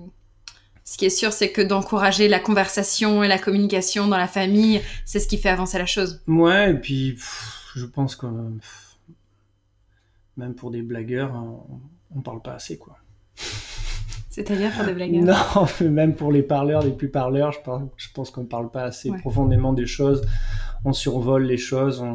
ce 0.84 0.98
qui 0.98 1.06
est 1.06 1.10
sûr, 1.12 1.34
c'est 1.34 1.52
que 1.52 1.62
d'encourager 1.62 2.28
la 2.28 2.40
conversation 2.40 3.24
et 3.24 3.28
la 3.28 3.38
communication 3.38 4.08
dans 4.08 4.18
la 4.18 4.28
famille, 4.28 4.82
c'est 5.06 5.20
ce 5.20 5.28
qui 5.28 5.38
fait 5.38 5.50
avancer 5.50 5.78
la 5.78 5.86
chose. 5.86 6.22
Ouais, 6.28 6.72
et 6.72 6.76
puis 6.76 7.18
je 7.76 7.86
pense 7.86 8.16
que 8.16 8.26
même 10.38 10.56
pour 10.56 10.72
des 10.72 10.82
blagueurs, 10.82 11.34
on, 11.34 11.80
on 12.16 12.22
parle 12.22 12.42
pas 12.42 12.54
assez, 12.54 12.78
quoi. 12.78 12.98
C'est-à-dire 14.36 14.72
pour 14.74 14.86
des 14.86 14.94
blagueurs 14.94 15.24
Non, 15.82 15.90
même 15.90 16.14
pour 16.14 16.32
les 16.32 16.44
parleurs, 16.44 16.84
les 16.84 16.92
plus 16.92 17.10
parleurs, 17.10 17.54
je 17.54 17.62
pense, 17.62 17.90
je 17.96 18.10
pense 18.14 18.32
qu'on 18.32 18.42
ne 18.42 18.48
parle 18.48 18.70
pas 18.70 18.84
assez 18.84 19.10
profondément 19.20 19.72
des 19.72 19.86
choses. 19.86 20.26
On 20.84 20.92
survole 20.92 21.46
les 21.46 21.58
choses, 21.58 22.06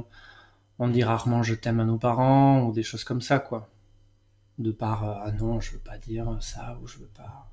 on, 0.79 0.89
dit 0.89 1.03
rarement 1.03 1.43
je 1.43 1.55
t'aime 1.55 1.81
à 1.81 1.85
nos 1.85 1.97
parents 1.97 2.63
ou 2.63 2.73
des 2.73 2.83
choses 2.83 3.05
comme 3.05 3.23
ça, 3.23 3.39
quoi. 3.39 3.71
De 4.59 4.71
par 4.71 5.09
euh, 5.09 5.15
ah 5.25 5.33
non, 5.33 5.61
je 5.61 5.73
veux 5.73 5.79
pas 5.79 5.97
dire 5.97 6.37
ça 6.41 6.79
ou 6.83 6.87
je 6.87 6.99
veux 6.99 7.11
pas. 7.17 7.51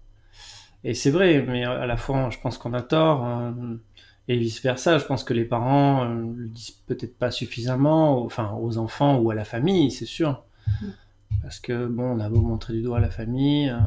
Et 0.83 0.93
c'est 0.93 1.11
vrai, 1.11 1.41
mais 1.47 1.63
à 1.63 1.85
la 1.85 1.95
fois, 1.95 2.29
je 2.29 2.37
pense 2.37 2.57
qu'on 2.57 2.73
a 2.73 2.81
tort. 2.81 3.23
Hein, 3.23 3.79
et 4.27 4.35
vice 4.35 4.61
versa, 4.61 4.97
je 4.97 5.05
pense 5.05 5.23
que 5.23 5.33
les 5.33 5.45
parents 5.45 6.03
euh, 6.03 6.33
le 6.35 6.49
disent 6.49 6.71
peut-être 6.71 7.17
pas 7.17 7.31
suffisamment, 7.31 8.21
enfin 8.25 8.51
aux 8.61 8.77
enfants 8.77 9.17
ou 9.19 9.31
à 9.31 9.35
la 9.35 9.45
famille, 9.45 9.91
c'est 9.91 10.05
sûr. 10.05 10.43
Parce 11.41 11.59
que, 11.59 11.85
bon, 11.85 12.17
on 12.17 12.19
a 12.19 12.29
beau 12.29 12.41
montrer 12.41 12.73
du 12.73 12.81
doigt 12.81 12.97
à 12.97 12.99
la 12.99 13.09
famille, 13.09 13.69
euh, 13.69 13.79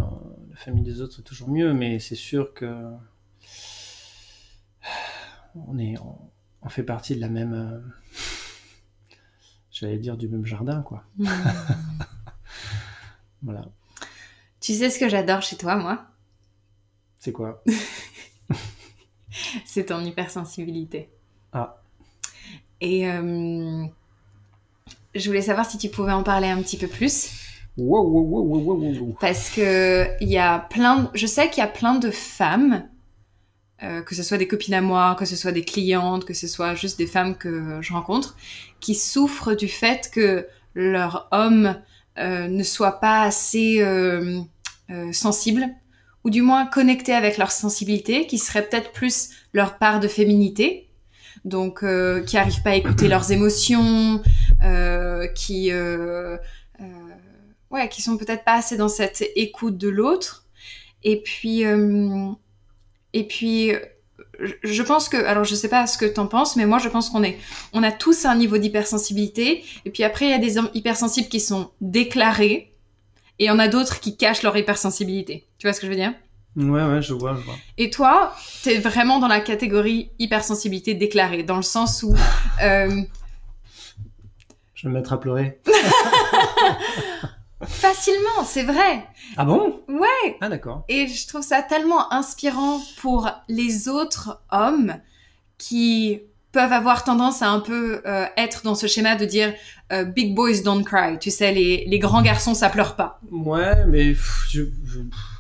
la 0.51 0.57
famille 0.57 0.83
des 0.83 1.01
autres 1.01 1.21
est 1.21 1.23
toujours 1.23 1.51
mieux, 1.51 1.75
mais 1.75 1.99
c'est 1.99 2.15
sûr 2.15 2.55
que. 2.55 2.91
On, 5.55 5.79
est, 5.79 5.97
on, 6.63 6.69
fait 6.69 6.85
partie 6.85 7.17
de 7.17 7.21
la 7.21 7.29
même. 7.29 7.53
Euh, 7.53 7.81
j'allais 9.71 9.99
dire 9.99 10.17
du 10.17 10.29
même 10.29 10.47
jardin, 10.47 10.83
quoi. 10.83 11.05
Hmm. 11.19 11.27
voilà. 13.43 13.67
Tu 14.61 14.75
sais 14.75 14.89
ce 14.89 14.99
que 14.99 15.09
j'adore 15.09 15.43
chez 15.43 15.57
toi, 15.57 15.77
moi? 15.77 16.07
C'est 17.19 17.33
quoi? 17.33 17.63
C'est 19.65 19.87
ton 19.87 20.01
hypersensibilité. 20.01 21.11
Ah. 21.53 21.83
Et. 22.81 23.07
Euh, 23.07 23.87
je 25.15 25.27
voulais 25.27 25.43
savoir 25.43 25.69
si 25.69 25.79
tu 25.79 25.89
pouvais 25.89 26.13
en 26.13 26.23
parler 26.23 26.49
un 26.49 26.63
petit 26.63 26.77
peu 26.77 26.87
plus. 26.87 27.31
Parce 29.21 29.51
que 29.51 30.07
il 30.21 30.29
y 30.29 30.39
a 30.39 30.59
plein, 30.59 31.11
je 31.15 31.27
sais 31.27 31.49
qu'il 31.49 31.59
y 31.59 31.67
a 31.67 31.69
plein 31.69 31.95
de 31.95 32.11
femmes, 32.11 32.89
euh, 33.83 34.03
que 34.03 34.15
ce 34.15 34.23
soit 34.23 34.37
des 34.37 34.47
copines 34.47 34.75
à 34.75 34.83
moi, 34.83 35.17
que 35.19 35.25
ce 35.25 35.37
soit 35.37 35.53
des 35.53 35.65
clientes, 35.65 36.27
que 36.27 36.35
ce 36.35 36.47
soit 36.47 36.75
juste 36.75 36.99
des 36.99 37.07
femmes 37.07 37.37
que 37.37 37.81
je 37.81 37.93
rencontre, 37.93 38.37
qui 38.81 38.95
souffrent 38.95 39.55
du 39.55 39.69
fait 39.69 40.11
que 40.13 40.47
leur 40.75 41.29
homme 41.33 41.77
euh, 42.19 42.49
ne 42.49 42.63
soit 42.63 43.01
pas 43.01 43.23
assez 43.23 43.81
euh, 43.81 44.43
sensible, 45.13 45.67
ou 46.25 46.31
du 46.31 46.43
moins 46.43 46.67
connecté 46.67 47.15
avec 47.15 47.39
leur 47.39 47.51
sensibilité, 47.51 48.27
qui 48.27 48.37
serait 48.37 48.69
peut-être 48.69 48.93
plus 48.93 49.31
leur 49.55 49.79
part 49.79 50.01
de 50.01 50.09
féminité, 50.09 50.90
donc 51.45 51.81
qui 51.81 52.37
n'arrivent 52.37 52.63
pas 52.63 52.71
à 52.71 52.75
écouter 52.75 53.09
leurs 53.09 53.33
émotions, 53.33 54.23
qui 55.35 55.73
ouais, 57.71 57.89
qui 57.89 58.03
sont 58.03 58.17
peut-être 58.17 58.45
pas 58.45 58.55
assez 58.55 58.77
dans 58.77 58.89
cette 58.89 59.25
écoute 59.37 59.79
de 59.79 59.89
l'autre. 59.89 60.45
Et 61.03 61.23
puis, 61.23 61.65
euh, 61.65 62.29
et 63.13 63.27
puis, 63.27 63.73
je 64.63 64.83
pense 64.83 65.09
que, 65.09 65.17
alors 65.17 65.45
je 65.45 65.55
sais 65.55 65.69
pas 65.69 65.87
ce 65.87 65.97
que 65.99 66.05
t'en 66.05 66.27
penses, 66.27 66.57
mais 66.57 66.67
moi 66.67 66.79
je 66.79 66.89
pense 66.89 67.11
qu'on 67.11 67.23
est, 67.23 67.39
on 67.73 67.83
a 67.83 67.93
tous 67.93 68.25
un 68.25 68.35
niveau 68.35 68.59
d'hypersensibilité. 68.59 69.65
Et 69.85 69.91
puis 69.91 70.03
après, 70.05 70.27
il 70.27 70.31
y 70.31 70.35
a 70.35 70.39
des 70.39 70.57
hypersensibles 70.75 71.29
qui 71.29 71.41
sont 71.41 71.71
déclarés, 71.81 72.75
et 73.39 73.51
en 73.51 73.59
a 73.59 73.69
d'autres 73.69 74.01
qui 74.01 74.17
cachent 74.17 74.43
leur 74.43 74.57
hypersensibilité. 74.57 75.47
Tu 75.59 75.67
vois 75.67 75.73
ce 75.73 75.81
que 75.81 75.87
je 75.87 75.93
veux 75.93 75.97
dire? 75.97 76.13
Ouais, 76.69 76.85
ouais, 76.85 77.03
je 77.03 77.15
vois, 77.15 77.35
je 77.35 77.41
vois. 77.41 77.55
Et 77.79 77.91
toi, 77.91 78.35
t'es 78.63 78.79
vraiment 78.79 79.19
dans 79.19 79.29
la 79.29 79.41
catégorie 79.41 80.11
hypersensibilité 80.19 80.95
déclarée, 80.95 81.43
dans 81.43 81.57
le 81.57 81.63
sens 81.63 82.03
où. 82.03 82.15
Euh... 82.63 83.03
Je 84.75 84.87
vais 84.87 84.93
me 84.93 84.99
mettre 84.99 85.15
à 85.15 85.21
pleurer. 85.21 85.59
Facilement, 87.65 88.45
c'est 88.45 88.65
vrai. 88.65 89.07
Ah 89.39 89.47
bon? 89.47 89.81
Ouais. 89.89 90.37
Ah 90.43 90.51
d'accord. 90.51 90.85
Et 90.89 91.07
je 91.07 91.27
trouve 91.27 91.41
ça 91.41 91.63
tellement 91.63 92.13
inspirant 92.13 92.83
pour 92.99 93.31
les 93.49 93.89
autres 93.89 94.43
hommes 94.51 94.97
qui 95.57 96.21
peuvent 96.53 96.73
avoir 96.73 97.05
tendance 97.05 97.43
à 97.43 97.51
un 97.51 97.61
peu 97.61 98.03
euh, 98.07 98.27
être 98.37 98.63
dans 98.65 98.75
ce 98.75 98.87
schéma 98.87 99.17
de 99.17 99.25
dire 99.25 99.55
euh, 99.93 100.05
big 100.05 100.35
boys 100.35 100.63
don't 100.65 100.85
cry. 100.85 101.19
Tu 101.19 101.31
sais, 101.31 101.53
les, 101.53 101.85
les 101.87 101.99
grands 101.99 102.23
garçons 102.23 102.55
ça 102.55 102.69
pleure 102.69 102.97
pas. 102.97 103.21
Ouais, 103.31 103.87
mais 103.87 104.15
je, 104.49 104.63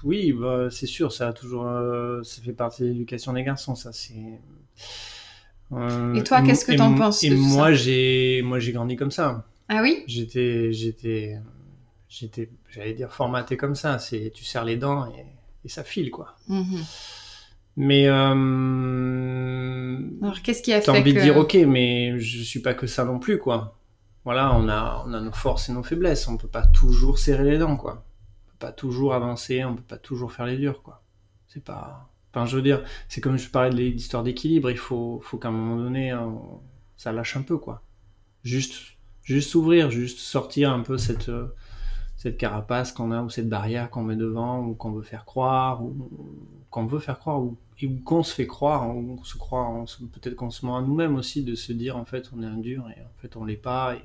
oui, 0.05 0.33
bah, 0.33 0.69
c'est 0.71 0.87
sûr, 0.87 1.13
ça 1.13 1.29
a 1.29 1.33
toujours, 1.33 1.67
euh, 1.67 2.23
ça 2.23 2.43
fait 2.43 2.53
partie 2.53 2.83
de 2.83 2.89
l'éducation 2.89 3.33
des 3.33 3.43
garçons, 3.43 3.75
ça 3.75 3.93
c'est. 3.93 4.15
et 6.15 6.23
toi, 6.23 6.43
qu'est-ce 6.43 6.65
que 6.65 6.77
t'en 6.77 6.95
penses 6.95 7.23
Et 7.25 7.31
moi, 7.31 7.73
j'ai, 7.73 8.43
moi, 8.43 8.59
j'ai 8.59 8.73
grandi 8.73 8.97
comme 8.97 9.11
ça. 9.11 9.45
Ah 9.69 9.83
oui? 9.83 10.03
J'étais, 10.07 10.73
j'étais 10.73 11.39
j'étais, 12.11 12.51
j'allais 12.69 12.93
dire, 12.93 13.11
formaté 13.13 13.57
comme 13.57 13.75
ça. 13.75 13.99
C'est, 13.99 14.31
tu 14.35 14.45
serres 14.45 14.65
les 14.65 14.77
dents 14.77 15.07
et, 15.07 15.69
ça 15.69 15.85
file, 15.85 16.11
quoi. 16.11 16.37
Mhm. 16.49 16.85
Mais 17.77 18.09
euh, 18.09 19.99
alors 20.23 20.43
qu'est-ce 20.43 20.63
qui 20.63 20.73
a 20.73 20.81
fait 20.81 20.87
T'as 20.87 20.99
envie 20.99 21.15
de 21.15 21.21
dire 21.21 21.37
ok, 21.37 21.55
mais 21.67 22.19
je 22.19 22.43
suis 22.43 22.61
pas 22.61 22.75
que 22.75 22.87
ça 22.87 23.05
non 23.05 23.19
plus, 23.19 23.39
quoi. 23.39 23.77
Voilà, 24.25 24.55
on 24.55 24.69
a, 24.69 25.03
on 25.07 25.15
a 25.15 25.21
nos 25.21 25.33
forces 25.33 25.69
et 25.69 25.73
nos 25.73 25.83
faiblesses. 25.83 26.29
On 26.29 26.37
peut 26.37 26.49
pas 26.49 26.67
toujours 26.67 27.19
serrer 27.19 27.45
les 27.45 27.59
dents, 27.59 27.77
quoi. 27.77 28.05
On 28.47 28.51
peut 28.51 28.67
pas 28.67 28.73
toujours 28.73 29.15
avancer, 29.15 29.65
on 29.65 29.75
peut 29.75 29.83
pas 29.83 29.99
toujours 29.99 30.33
faire 30.33 30.47
les 30.47 30.57
durs, 30.57 30.83
quoi. 30.83 31.03
C'est 31.49 31.65
pas. 31.65 32.11
Enfin, 32.33 32.47
je 32.47 32.57
veux 32.57 32.63
dire, 32.63 32.83
c'est 33.09 33.21
comme 33.21 33.39
je 33.39 33.49
parlais 33.49 33.71
de 33.71 33.77
l'histoire 33.77 34.23
d'équilibre. 34.23 34.71
Il 34.71 34.79
faut, 34.79 35.21
faut 35.25 35.39
qu'à 35.39 35.49
un 35.49 35.53
moment 35.53 35.83
donné, 35.83 36.15
ça 36.97 37.13
lâche 37.13 37.37
un 37.37 37.43
peu, 37.43 37.59
quoi. 37.59 37.83
Juste, 38.45 38.97
juste 39.23 39.51
s'ouvrir, 39.51 39.91
juste 39.91 40.19
sortir 40.19 40.71
un 40.71 40.81
peu 40.81 40.99
cette, 40.99 41.29
euh, 41.29 41.55
cette 42.21 42.37
carapace 42.37 42.93
qu'on 42.93 43.13
a 43.13 43.23
ou 43.23 43.31
cette 43.31 43.49
barrière 43.49 43.89
qu'on 43.89 44.03
met 44.03 44.15
devant 44.15 44.61
ou 44.61 44.75
qu'on 44.75 44.93
veut 44.93 45.03
faire 45.03 45.25
croire 45.25 45.83
ou 45.83 46.11
qu'on 46.69 46.85
veut 46.85 46.99
faire 46.99 47.19
croire 47.19 47.41
ou, 47.41 47.57
qu'on 48.05 48.23
se 48.23 48.35
fait 48.35 48.47
croire, 48.47 48.87
on 48.87 49.25
se 49.25 49.39
croit, 49.39 49.87
peut-être 50.13 50.35
qu'on 50.35 50.51
se 50.51 50.67
ment 50.67 50.77
à 50.77 50.83
nous-mêmes 50.83 51.17
aussi 51.17 51.43
de 51.43 51.55
se 51.55 51.73
dire 51.73 51.97
en 51.97 52.05
fait 52.05 52.31
on 52.37 52.43
est 52.43 52.47
un 52.47 52.59
dur 52.59 52.87
et 52.91 53.01
en 53.01 53.23
fait 53.23 53.37
on 53.37 53.47
l'est 53.47 53.57
pas 53.57 53.95
et 53.95 54.03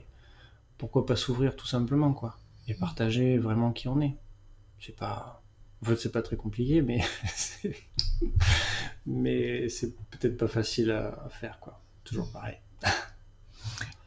pourquoi 0.78 1.06
pas 1.06 1.18
s'ouvrir 1.18 1.58
tout 1.58 1.68
simplement 1.68 2.14
quoi 2.14 2.38
et 2.70 2.74
partager 2.74 3.38
vraiment 3.38 3.74
qui 3.74 3.90
on 3.90 4.00
est. 4.00 4.16
C'est 4.80 4.96
pas, 4.96 5.44
en 5.82 5.86
fait 5.86 5.98
c'est 5.98 6.14
pas 6.14 6.22
très 6.22 6.38
compliqué 6.38 6.82
mais 6.82 7.02
mais 9.06 9.68
c'est 9.68 9.94
peut-être 10.12 10.38
pas 10.38 10.48
facile 10.48 10.92
à 10.92 11.28
faire 11.32 11.60
quoi. 11.60 11.82
Toujours 12.06 12.32
pareil. 12.32 12.56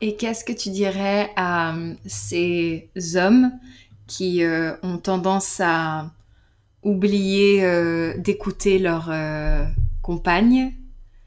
Et 0.01 0.17
qu'est-ce 0.17 0.45
que 0.45 0.53
tu 0.53 0.71
dirais 0.71 1.31
à 1.37 1.77
ces 2.07 2.89
hommes 3.17 3.51
qui 4.09 4.43
euh, 4.43 4.75
ont 4.83 4.99
tendance 4.99 5.61
à 5.61 6.11
oublier 6.83 7.63
euh, 7.63 8.17
d'écouter 8.19 8.81
leurs 8.81 9.11
euh, 9.11 9.65
compagnes, 10.03 10.73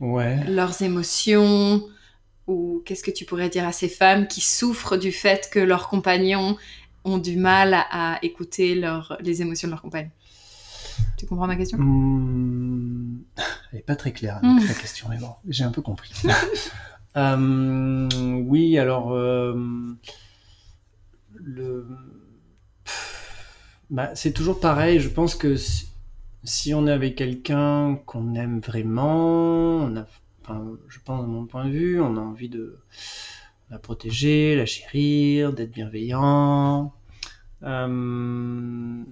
leurs 0.02 0.82
émotions, 0.82 1.88
ou 2.48 2.82
qu'est-ce 2.84 3.04
que 3.04 3.12
tu 3.12 3.24
pourrais 3.24 3.50
dire 3.50 3.65
à 3.67 3.72
ces 3.72 3.88
femmes 3.88 4.28
qui 4.28 4.41
souffrent 4.41 4.98
du 4.98 5.12
fait 5.13 5.50
que 5.52 5.60
leurs 5.60 5.88
compagnons 5.88 6.58
ont 7.06 7.20
du 7.20 7.38
mal 7.38 7.74
à, 7.74 8.17
écouter 8.24 8.82
les 9.22 9.41
émotions 9.41 9.67
de 9.67 9.72
leurs 9.72 9.82
compagnes? 9.82 10.10
Tu 11.17 11.28
comprends 11.28 11.48
ma 11.48 11.56
question? 11.56 11.78
Mmh. 11.78 13.22
Elle 13.38 13.78
n'est 13.78 13.82
pas 13.84 13.96
très 13.96 14.12
claire, 14.12 14.39
la 14.41 14.50
mmh. 14.50 14.67
question, 14.82 15.08
mais 15.10 15.17
bon, 15.17 15.34
j'ai 15.48 15.63
un 15.63 15.72
peu 15.72 15.84
compris. 15.84 16.12
oui, 17.15 18.78
alors, 18.80 19.13
le 21.36 21.86
bah, 23.91 24.15
c'est 24.15 24.32
toujours 24.32 24.60
pareil. 24.60 24.99
Je 24.99 25.10
pense 25.10 25.36
que 25.36 25.56
si, 26.43 26.73
on 26.73 26.88
est 26.88 26.91
avec 26.91 27.15
quelqu'un 27.15 27.97
qu'on 28.06 28.34
aime 28.36 28.60
vraiment, 28.62 29.75
on 29.77 29.97
a, 29.97 30.08
je 30.88 30.99
pense 31.04 31.21
de 31.21 31.27
mon 31.27 31.45
point 31.45 31.65
de 31.65 31.71
vue, 31.71 32.01
on 32.01 32.17
a 32.17 32.21
envie 32.21 32.49
de 32.49 32.80
la 33.69 33.80
protéger, 33.80 34.56
la 34.56 34.65
chérir, 34.65 35.54
d'être 35.54 35.71
bienveillant. 35.71 36.93
Euh, 37.63 39.04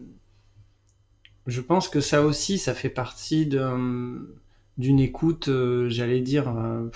je 1.46 1.62
pense 1.62 1.90
que 1.90 2.02
ça 2.02 2.24
aussi, 2.24 2.58
ça 2.58 2.74
fait 2.74 2.90
partie 2.90 3.46
d'une 3.46 5.00
écoute, 5.00 5.50
euh, 5.50 5.90
j'allais 5.90 6.22
dire, 6.22 6.50
euh, 6.50 6.90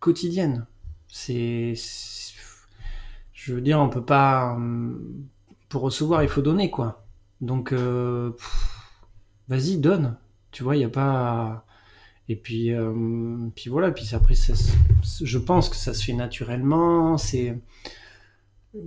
quotidienne. 0.00 0.66
C'est, 1.08 1.74
je 3.32 3.54
veux 3.54 3.60
dire, 3.60 3.78
on 3.80 3.88
peut 3.88 4.04
pas, 4.04 4.58
pour 5.72 5.82
recevoir, 5.82 6.22
il 6.22 6.28
faut 6.28 6.42
donner, 6.42 6.70
quoi. 6.70 7.06
Donc, 7.40 7.72
euh, 7.72 8.32
vas-y, 9.48 9.78
donne. 9.78 10.18
Tu 10.50 10.62
vois, 10.62 10.76
il 10.76 10.80
n'y 10.80 10.84
a 10.84 10.90
pas. 10.90 11.64
Et 12.28 12.36
puis, 12.36 12.70
puis 13.54 13.70
voilà, 13.70 13.90
puis 13.90 14.14
après, 14.14 14.34
je 14.34 15.38
pense 15.38 15.70
que 15.70 15.76
ça 15.76 15.94
se 15.94 16.04
fait 16.04 16.12
naturellement. 16.12 17.16
C'est 17.16 17.58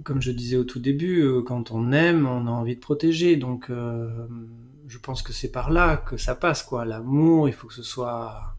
comme 0.04 0.22
je 0.22 0.32
disais 0.32 0.58
au 0.58 0.64
tout 0.64 0.80
début, 0.80 1.44
quand 1.46 1.72
on 1.72 1.92
aime, 1.92 2.28
on 2.28 2.46
a 2.46 2.52
envie 2.52 2.76
de 2.76 2.80
protéger. 2.80 3.36
Donc, 3.36 3.70
je 3.70 4.98
pense 5.00 5.24
que 5.24 5.34
c'est 5.34 5.52
par 5.52 5.72
là 5.72 5.98
que 5.98 6.18
ça 6.18 6.36
passe, 6.36 6.62
quoi. 6.62 6.86
L'amour, 6.86 7.50
il 7.50 7.54
faut 7.54 7.68
que 7.68 7.74
ce 7.74 7.84
soit, 7.84 8.56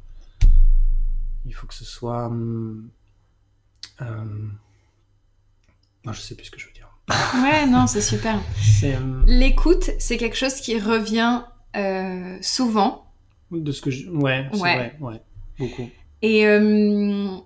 il 1.45 1.55
faut 1.55 1.69
que 1.69 1.75
ce 1.75 1.85
soit, 1.85 2.29
euh... 4.03 4.35
non, 6.05 6.13
je 6.13 6.21
sais 6.21 6.35
plus 6.35 6.47
ce 6.47 6.51
que 6.51 6.59
je 6.59 6.67
veux. 6.67 6.76
Ouais, 7.11 7.67
non, 7.67 7.87
c'est 7.87 8.01
super. 8.01 8.41
Euh, 8.83 9.23
L'écoute, 9.27 9.91
c'est 9.99 10.17
quelque 10.17 10.37
chose 10.37 10.55
qui 10.55 10.79
revient 10.79 11.43
euh, 11.77 12.37
souvent. 12.41 13.07
De 13.51 13.71
ce 13.73 13.81
que 13.81 13.91
je, 13.91 14.09
ouais, 14.11 14.47
c'est 14.53 14.59
vrai, 14.59 14.97
ouais, 15.01 15.21
beaucoup. 15.59 15.89
Et, 16.23 16.47
euh, 16.47 17.37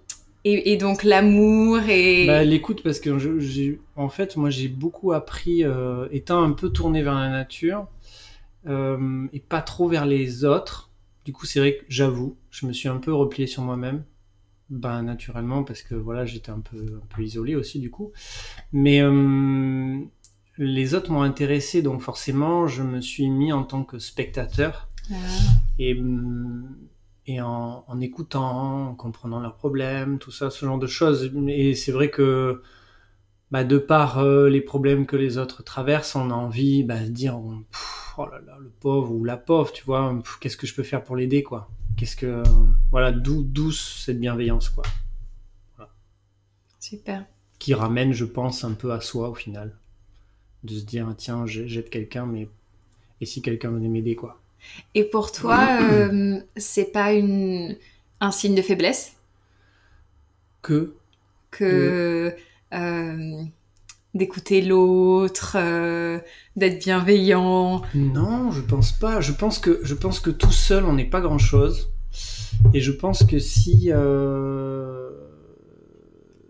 et, 0.44 0.72
et, 0.72 0.76
donc 0.76 1.04
l'amour 1.04 1.80
et. 1.88 2.26
Bah, 2.26 2.42
l'écoute, 2.44 2.82
parce 2.82 3.00
que 3.00 3.18
j'ai, 3.38 3.80
en 3.96 4.08
fait, 4.08 4.36
moi, 4.36 4.48
j'ai 4.48 4.68
beaucoup 4.68 5.12
appris, 5.12 5.64
étant 6.10 6.42
un 6.42 6.52
peu 6.52 6.70
tourné 6.70 7.02
vers 7.02 7.14
la 7.14 7.28
nature 7.28 7.86
et 8.66 9.40
pas 9.40 9.60
trop 9.60 9.88
vers 9.88 10.06
les 10.06 10.44
autres. 10.44 10.90
Du 11.26 11.32
coup, 11.32 11.44
c'est 11.44 11.60
vrai 11.60 11.76
que 11.76 11.84
j'avoue, 11.88 12.36
je 12.50 12.64
me 12.64 12.72
suis 12.72 12.88
un 12.88 12.96
peu 12.96 13.12
replié 13.12 13.46
sur 13.46 13.62
moi-même. 13.62 14.04
Ben, 14.70 15.02
naturellement, 15.02 15.64
parce 15.64 15.82
que 15.82 15.96
voilà, 15.96 16.24
j'étais 16.24 16.50
un 16.50 16.60
peu, 16.60 17.00
un 17.02 17.06
peu 17.14 17.22
isolé 17.22 17.56
aussi, 17.56 17.80
du 17.80 17.90
coup. 17.90 18.12
Mais 18.72 19.02
euh, 19.02 19.98
les 20.58 20.94
autres 20.94 21.10
m'ont 21.10 21.22
intéressé, 21.22 21.82
donc 21.82 22.02
forcément, 22.02 22.68
je 22.68 22.84
me 22.84 23.00
suis 23.00 23.28
mis 23.28 23.52
en 23.52 23.64
tant 23.64 23.82
que 23.82 23.98
spectateur. 23.98 24.88
Ah. 25.10 25.14
Et, 25.80 26.00
et 27.26 27.40
en, 27.40 27.84
en, 27.86 28.00
écoutant, 28.00 28.90
en 28.90 28.94
comprenant 28.94 29.40
leurs 29.40 29.56
problèmes, 29.56 30.18
tout 30.18 30.30
ça, 30.30 30.50
ce 30.50 30.64
genre 30.64 30.78
de 30.78 30.86
choses. 30.86 31.32
Et 31.48 31.74
c'est 31.74 31.92
vrai 31.92 32.10
que 32.10 32.62
bah, 33.50 33.64
de 33.64 33.78
par 33.78 34.18
euh, 34.18 34.48
les 34.48 34.60
problèmes 34.60 35.06
que 35.06 35.16
les 35.16 35.36
autres 35.36 35.64
traversent, 35.64 36.14
on 36.14 36.30
a 36.30 36.34
envie 36.34 36.84
bah, 36.84 37.00
de 37.00 37.08
dire 37.08 37.36
oh 37.38 38.26
là 38.26 38.40
là, 38.46 38.56
le 38.60 38.70
pauvre 38.70 39.12
ou 39.12 39.24
la 39.24 39.36
pauvre, 39.36 39.72
tu 39.72 39.84
vois, 39.84 40.16
qu'est-ce 40.40 40.56
que 40.56 40.68
je 40.68 40.74
peux 40.76 40.84
faire 40.84 41.02
pour 41.02 41.16
l'aider, 41.16 41.42
quoi. 41.42 41.68
Qu'est-ce 42.00 42.16
que. 42.16 42.42
Voilà, 42.90 43.12
d'où 43.12 43.42
douce 43.42 44.02
cette 44.06 44.18
bienveillance, 44.18 44.70
quoi. 44.70 44.84
Super. 46.78 47.26
Qui 47.58 47.74
ramène, 47.74 48.14
je 48.14 48.24
pense, 48.24 48.64
un 48.64 48.72
peu 48.72 48.90
à 48.90 49.02
soi 49.02 49.28
au 49.28 49.34
final. 49.34 49.76
De 50.64 50.78
se 50.78 50.84
dire, 50.86 51.12
tiens, 51.18 51.44
j'aide 51.44 51.90
quelqu'un, 51.90 52.24
mais. 52.24 52.48
Et 53.20 53.26
si 53.26 53.42
quelqu'un 53.42 53.70
venait 53.70 53.90
m'aider, 53.90 54.16
quoi. 54.16 54.40
Et 54.94 55.04
pour 55.04 55.30
toi, 55.30 55.78
euh, 55.82 56.40
c'est 56.56 56.90
pas 56.90 57.12
une... 57.12 57.76
un 58.20 58.30
signe 58.30 58.54
de 58.54 58.62
faiblesse? 58.62 59.16
Que 60.62 60.94
Que. 61.50 62.34
Euh, 62.72 63.44
d'écouter 64.14 64.60
l'autre, 64.62 65.56
euh, 65.58 66.18
d'être 66.56 66.80
bienveillant. 66.80 67.82
Non, 67.94 68.50
je 68.50 68.60
pense 68.60 68.92
pas. 68.92 69.20
Je 69.20 69.32
pense 69.32 69.58
que 69.58 69.80
je 69.82 69.94
pense 69.94 70.20
que 70.20 70.30
tout 70.30 70.52
seul 70.52 70.84
on 70.84 70.94
n'est 70.94 71.08
pas 71.08 71.20
grand 71.20 71.38
chose. 71.38 71.92
Et 72.74 72.80
je 72.80 72.92
pense 72.92 73.24
que 73.24 73.38
si 73.38 73.90
euh, 73.90 75.10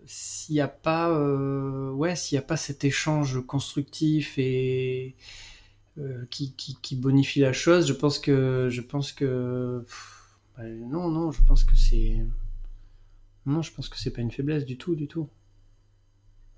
s'il 0.05 0.55
n'y 0.55 0.61
a 0.61 0.67
pas 0.67 1.11
ouais 1.93 2.15
s'il 2.15 2.37
a 2.37 2.41
pas 2.41 2.57
cet 2.57 2.83
échange 2.83 3.45
constructif 3.45 4.37
et 4.37 5.15
qui, 6.29 6.55
qui, 6.55 6.95
bonifie 6.95 7.41
la 7.41 7.53
chose, 7.53 7.87
je 7.87 7.93
pense 7.93 8.17
que 8.17 8.67
je 8.71 8.81
pense 8.81 9.11
que 9.11 9.85
bah, 10.57 10.63
non 10.63 11.09
non 11.09 11.31
je 11.31 11.41
pense 11.43 11.63
que 11.63 11.75
c'est 11.75 12.25
non 13.45 13.61
je 13.61 13.71
pense 13.71 13.87
que 13.87 13.99
c'est 13.99 14.11
pas 14.11 14.21
une 14.21 14.31
faiblesse 14.31 14.65
du 14.65 14.77
tout 14.77 14.95
du 14.95 15.07
tout. 15.07 15.29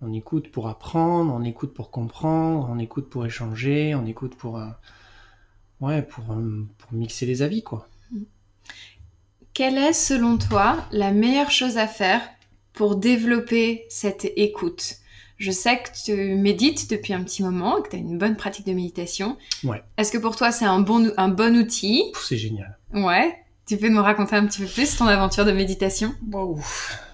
On 0.06 0.12
écoute 0.12 0.52
pour 0.52 0.68
apprendre, 0.68 1.34
on 1.34 1.44
écoute 1.44 1.74
pour 1.74 1.90
comprendre, 1.90 2.68
on 2.70 2.78
écoute 2.78 3.10
pour 3.10 3.26
échanger, 3.26 3.96
on 3.96 4.06
écoute 4.06 4.36
pour, 4.36 4.58
euh, 4.58 4.68
ouais, 5.80 6.02
pour, 6.02 6.30
euh, 6.32 6.68
pour 6.78 6.92
mixer 6.94 7.26
les 7.26 7.42
avis, 7.42 7.64
quoi. 7.64 7.88
Quelle 9.54 9.78
est, 9.78 9.94
selon 9.94 10.38
toi, 10.38 10.86
la 10.92 11.12
meilleure 11.12 11.52
chose 11.52 11.78
à 11.78 11.88
faire 11.88 12.22
pour 12.74 12.98
développer 12.98 13.86
cette 13.88 14.30
écoute? 14.36 14.96
Je 15.38 15.52
sais 15.52 15.82
que 15.82 15.90
tu 16.04 16.36
médites 16.36 16.90
depuis 16.90 17.14
un 17.14 17.24
petit 17.24 17.42
moment, 17.42 17.82
que 17.82 17.90
tu 17.90 17.96
as 17.96 18.00
une 18.00 18.18
bonne 18.18 18.36
pratique 18.36 18.66
de 18.66 18.74
méditation. 18.74 19.38
Ouais. 19.64 19.84
Est-ce 19.98 20.12
que 20.12 20.18
pour 20.18 20.36
toi, 20.36 20.52
c'est 20.52 20.66
un 20.66 20.80
bon, 20.80 21.14
un 21.16 21.30
bon 21.30 21.56
outil? 21.56 22.12
C'est 22.22 22.38
génial. 22.38 22.78
Ouais. 22.94 23.38
Tu 23.66 23.78
peux 23.78 23.88
nous 23.88 24.02
raconter 24.04 24.36
un 24.36 24.46
petit 24.46 24.62
peu 24.62 24.68
plus 24.68 24.98
ton 24.98 25.06
aventure 25.08 25.46
de 25.46 25.52
méditation? 25.52 26.14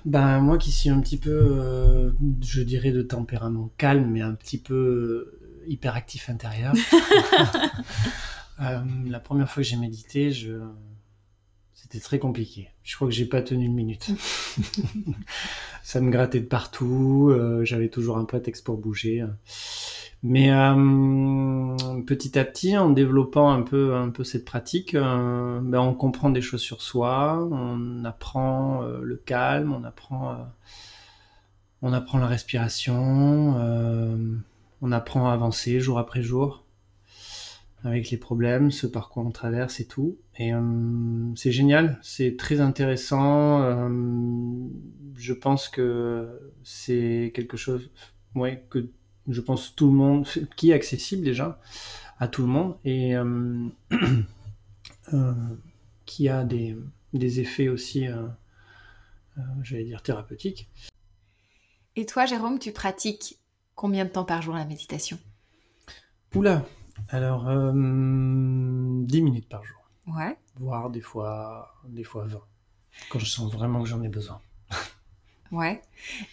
Ben 0.06 0.40
moi 0.40 0.58
qui 0.58 0.72
suis 0.72 0.90
un 0.90 1.00
petit 1.00 1.18
peu, 1.18 1.30
euh, 1.30 2.12
je 2.42 2.62
dirais 2.62 2.92
de 2.92 3.04
tempérament 3.04 3.72
calme, 3.78 4.10
mais 4.10 4.22
un 4.22 4.34
petit 4.34 4.58
peu 4.58 4.74
euh, 4.74 5.64
hyperactif 5.68 6.28
intérieur. 6.30 6.74
euh, 8.62 8.80
la 9.08 9.20
première 9.20 9.48
fois 9.50 9.62
que 9.62 9.70
j'ai 9.70 9.76
médité, 9.76 10.32
je... 10.32 10.54
c'était 11.76 12.00
très 12.00 12.18
compliqué. 12.18 12.70
Je 12.84 12.96
crois 12.96 13.08
que 13.08 13.14
j'ai 13.14 13.28
pas 13.28 13.44
tenu 13.44 13.66
une 13.66 13.76
minute. 13.76 14.10
Ça 15.84 16.02
me 16.02 16.10
grattait 16.10 16.40
de 16.40 16.48
partout. 16.48 17.30
Euh, 17.30 17.64
j'avais 17.64 17.90
toujours 17.90 18.18
un 18.18 18.26
prétexte 18.26 18.66
pour 18.66 18.78
bouger. 18.78 19.24
Mais 20.22 20.52
euh, 20.52 22.02
petit 22.06 22.38
à 22.38 22.44
petit, 22.44 22.78
en 22.78 22.90
développant 22.90 23.52
un 23.52 23.62
peu, 23.62 23.96
un 23.96 24.10
peu 24.10 24.26
cette 24.26 24.44
pratique, 24.44 24.94
euh, 24.96 25.62
ben 25.62 25.80
on 25.80 25.94
comprend 25.94 26.30
des 26.30 26.42
choses 26.42 26.62
sur 26.62 26.82
soi, 26.82 27.48
on 27.52 28.04
apprend 28.04 28.84
euh, 28.84 29.00
le 29.02 29.16
calme, 29.16 29.72
on 29.72 29.84
apprend, 29.86 30.38
on 31.82 31.94
apprend 31.94 32.18
la 32.18 32.28
respiration, 32.28 33.56
on 34.82 34.92
apprend 34.92 35.30
à 35.30 35.34
avancer 35.34 35.80
jour 35.80 36.00
après 36.00 36.22
jour 36.22 36.66
avec 37.86 38.12
les 38.12 38.18
problèmes, 38.18 38.72
ce 38.72 38.88
par 38.88 39.08
quoi 39.08 39.24
on 39.24 39.32
traverse 39.32 39.80
et 39.80 39.86
tout. 39.88 40.18
Et 40.38 40.52
c'est 41.36 41.54
génial, 41.54 41.98
c'est 42.02 42.36
très 42.36 42.60
intéressant. 42.60 43.90
je 45.16 45.34
pense 45.34 45.70
que 45.70 46.28
c'est 46.64 47.32
quelque 47.34 47.56
chose, 47.56 47.90
ouais, 48.36 48.66
que 48.70 48.90
je 49.30 49.42
pense 49.42 49.76
tout 49.76 49.88
le 49.88 49.94
monde, 49.94 50.28
qui 50.56 50.72
est 50.72 50.74
accessible 50.74 51.24
déjà 51.24 51.60
à 52.20 52.28
tout 52.28 52.42
le 52.42 52.48
monde 52.48 52.78
et 52.84 53.16
euh, 53.16 53.68
euh, 55.14 55.34
qui 56.06 56.28
a 56.28 56.44
des, 56.44 56.76
effets 57.14 57.70
aussi, 57.70 58.08
euh, 58.08 58.28
j'allais 59.62 59.86
dire, 59.86 60.02
thérapeutiques. 60.02 60.70
Et 61.96 62.06
toi, 62.06 62.26
Jérôme, 62.26 62.60
tu 62.60 62.72
pratiques 62.72 63.38
combien 63.76 64.06
de 64.06 64.10
temps 64.10 64.26
par 64.26 64.42
jour 64.42 64.56
la 64.56 64.66
méditation? 64.66 65.18
Oula, 66.36 66.66
alors 67.10 67.46
10 67.46 69.22
minutes 69.22 69.50
par 69.50 69.64
jour. 69.64 69.78
Ouais. 70.08 70.38
Voire 70.56 70.90
des 70.90 71.02
fois, 71.02 71.74
des 71.88 72.04
fois 72.04 72.26
20, 72.26 72.40
quand 73.10 73.20
je 73.20 73.26
sens 73.26 73.52
vraiment 73.52 73.82
que 73.82 73.90
j'en 73.90 74.02
ai 74.02 74.10
besoin. 74.10 74.42
Ouais. 75.52 75.82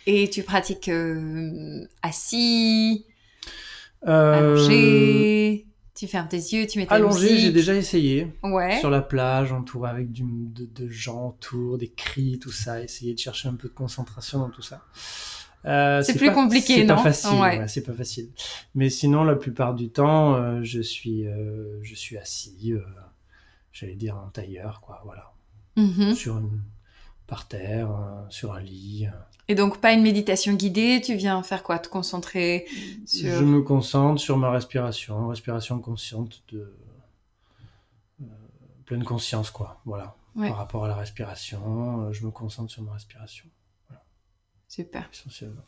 Et 0.07 0.29
tu 0.29 0.43
pratiques 0.43 0.89
euh, 0.89 1.85
assis, 2.03 3.07
euh... 4.07 4.57
allongé. 4.57 5.67
Tu 5.95 6.07
fermes 6.07 6.29
tes 6.29 6.37
yeux, 6.37 6.67
tu 6.67 6.79
mets 6.79 6.85
ta 6.85 6.97
Allongé, 6.97 7.39
j'ai 7.39 7.53
déjà 7.53 7.75
essayé. 7.75 8.31
Ouais. 8.43 8.79
Sur 8.81 8.91
la 8.91 9.01
plage, 9.01 9.51
entouré 9.53 9.89
avec 9.89 10.13
du, 10.13 10.25
de, 10.25 10.89
gens 10.89 11.29
autour, 11.29 11.79
des 11.79 11.89
cris, 11.89 12.39
tout 12.39 12.53
ça. 12.53 12.83
Essayer 12.83 13.15
de 13.15 13.19
chercher 13.19 13.49
un 13.49 13.55
peu 13.55 13.69
de 13.69 13.73
concentration 13.73 14.41
dans 14.41 14.51
tout 14.51 14.61
ça. 14.61 14.83
Euh, 15.65 16.03
c'est 16.03 16.19
plus 16.19 16.33
compliqué, 16.33 16.85
non 16.85 16.99
C'est 16.99 17.03
pas 17.03 17.11
facile. 17.13 17.41
Ouais. 17.41 17.69
c'est 17.69 17.83
pas 17.83 17.95
facile. 17.95 18.29
Mais 18.75 18.91
sinon, 18.91 19.25
la 19.25 19.37
plupart 19.37 19.75
du 19.75 19.89
temps, 19.89 20.35
euh, 20.35 20.61
je 20.63 20.83
suis, 20.83 21.25
je 21.81 21.95
suis 21.95 22.19
assis. 22.19 22.75
J'allais 23.73 23.97
dire 23.97 24.19
en 24.19 24.29
tailleur, 24.29 24.83
quoi. 24.83 25.01
Voilà. 25.07 25.33
Mm-hmm. 25.79 26.15
Sur 26.15 26.37
une 26.37 26.61
par 27.27 27.49
terre, 27.49 27.91
euh, 27.91 28.23
sur 28.31 28.53
un 28.53 28.61
lit. 28.61 29.09
Et 29.49 29.55
donc 29.55 29.81
pas 29.81 29.93
une 29.93 30.03
méditation 30.03 30.55
guidée, 30.55 31.01
tu 31.05 31.15
viens 31.15 31.43
faire 31.43 31.63
quoi? 31.63 31.79
Te 31.79 31.89
concentrer 31.89 32.67
sur... 33.07 33.33
Je 33.33 33.45
me 33.45 33.63
concentre 33.63 34.21
sur 34.21 34.37
ma 34.37 34.51
respiration, 34.51 35.29
respiration 35.29 35.79
consciente 35.81 36.43
de... 36.49 36.77
Euh, 38.21 38.25
pleine 38.85 39.05
conscience, 39.05 39.51
quoi. 39.51 39.81
Voilà. 39.85 40.17
Par 40.37 40.57
rapport 40.57 40.85
à 40.85 40.89
la 40.89 40.95
respiration, 40.95 42.09
euh, 42.09 42.13
je 42.13 42.25
me 42.27 42.31
concentre 42.31 42.71
sur 42.71 42.83
ma 42.83 42.93
respiration. 42.93 43.47
Super. 44.69 45.09
Essentiellement. 45.13 45.63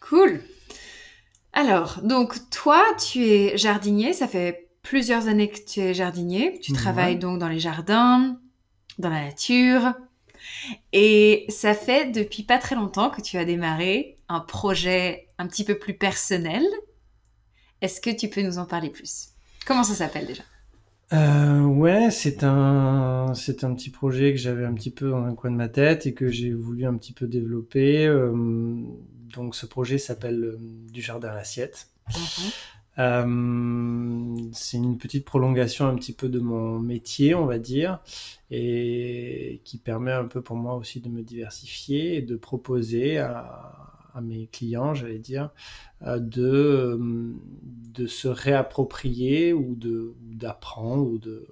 Cool. 0.00 0.40
Alors, 1.52 2.00
donc 2.02 2.50
toi, 2.50 2.84
tu 2.98 3.24
es 3.24 3.56
jardinier, 3.56 4.12
ça 4.12 4.28
fait 4.28 4.70
plusieurs 4.82 5.28
années 5.28 5.48
que 5.48 5.58
tu 5.64 5.80
es 5.80 5.94
jardinier. 5.94 6.60
Tu 6.60 6.72
travailles 6.72 7.18
donc 7.18 7.38
dans 7.38 7.48
les 7.48 7.58
jardins, 7.58 8.38
dans 8.98 9.08
la 9.08 9.24
nature. 9.24 9.94
Et 10.92 11.46
ça 11.48 11.74
fait 11.74 12.10
depuis 12.10 12.42
pas 12.42 12.58
très 12.58 12.74
longtemps 12.74 13.10
que 13.10 13.20
tu 13.20 13.36
as 13.38 13.44
démarré 13.44 14.18
un 14.28 14.40
projet 14.40 15.28
un 15.38 15.46
petit 15.46 15.64
peu 15.64 15.78
plus 15.78 15.94
personnel. 15.94 16.64
Est-ce 17.80 18.00
que 18.00 18.10
tu 18.10 18.28
peux 18.28 18.42
nous 18.42 18.58
en 18.58 18.66
parler 18.66 18.90
plus? 18.90 19.28
Comment 19.66 19.84
ça 19.84 19.94
s'appelle 19.94 20.26
déjà? 20.26 20.42
Euh, 21.12 21.60
ouais, 21.60 22.10
c'est 22.10 22.42
un, 22.44 23.34
c'est 23.34 23.62
un 23.62 23.74
petit 23.74 23.90
projet 23.90 24.32
que 24.32 24.38
j'avais 24.38 24.64
un 24.64 24.72
petit 24.72 24.90
peu 24.90 25.10
dans 25.10 25.22
un 25.24 25.34
coin 25.34 25.50
de 25.50 25.56
ma 25.56 25.68
tête 25.68 26.06
et 26.06 26.14
que 26.14 26.28
j'ai 26.28 26.52
voulu 26.52 26.86
un 26.86 26.96
petit 26.96 27.12
peu 27.12 27.26
développer. 27.26 28.06
Euh, 28.06 28.32
donc, 29.34 29.54
ce 29.54 29.66
projet 29.66 29.98
s'appelle 29.98 30.42
euh, 30.42 30.58
Du 30.90 31.02
jardin 31.02 31.28
à 31.28 31.34
l'assiette. 31.34 31.88
Mhm. 32.96 34.50
c'est 34.52 34.76
une 34.76 34.98
petite 34.98 35.24
prolongation 35.24 35.86
un 35.86 35.94
petit 35.96 36.12
peu 36.12 36.28
de 36.28 36.38
mon 36.38 36.78
métier, 36.78 37.34
on 37.34 37.46
va 37.46 37.58
dire, 37.58 38.00
et 38.50 39.60
qui 39.64 39.78
permet 39.78 40.12
un 40.12 40.26
peu 40.26 40.42
pour 40.42 40.56
moi 40.56 40.74
aussi 40.76 41.00
de 41.00 41.08
me 41.08 41.22
diversifier 41.22 42.16
et 42.16 42.22
de 42.22 42.36
proposer 42.36 43.18
à, 43.18 43.90
mes 44.22 44.46
clients, 44.46 44.94
j'allais 44.94 45.18
dire, 45.18 45.50
euh, 46.02 46.20
de, 46.20 46.42
euh, 46.44 47.34
de 47.94 48.06
se 48.06 48.28
réapproprier 48.28 49.52
ou 49.52 49.76
d'apprendre 49.76 51.10
ou 51.10 51.18
de, 51.18 51.30
euh, 51.30 51.46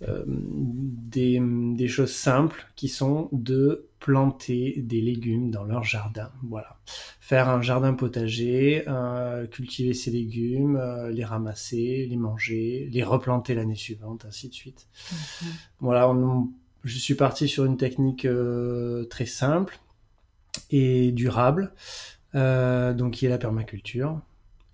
des, 0.00 1.40
des, 1.40 1.88
choses 1.88 2.12
simples 2.12 2.66
qui 2.76 2.88
sont 2.88 3.30
de 3.32 3.88
planter 3.98 4.74
des 4.76 5.00
légumes 5.00 5.50
dans 5.50 5.64
leur 5.64 5.84
jardin. 5.84 6.30
Voilà. 6.42 6.78
Faire 7.20 7.48
un 7.48 7.62
jardin 7.62 7.94
potager, 7.94 8.84
cultiver 9.50 9.94
ces 9.94 10.10
légumes, 10.10 10.78
les 11.10 11.24
ramasser, 11.24 12.06
les 12.10 12.16
manger, 12.16 12.88
les 12.92 13.02
replanter 13.02 13.54
l'année 13.54 13.74
suivante, 13.74 14.26
ainsi 14.26 14.50
de 14.50 14.54
suite. 14.54 14.86
Mhm. 15.12 15.48
Voilà, 15.80 16.14
je 16.84 16.98
suis 16.98 17.14
parti 17.14 17.48
sur 17.48 17.64
une 17.64 17.78
technique 17.78 18.28
très 19.08 19.26
simple 19.26 19.80
et 20.70 21.12
durable, 21.12 21.72
euh, 22.34 22.92
donc 22.92 23.14
qui 23.14 23.26
est 23.26 23.28
la 23.28 23.38
permaculture. 23.38 24.20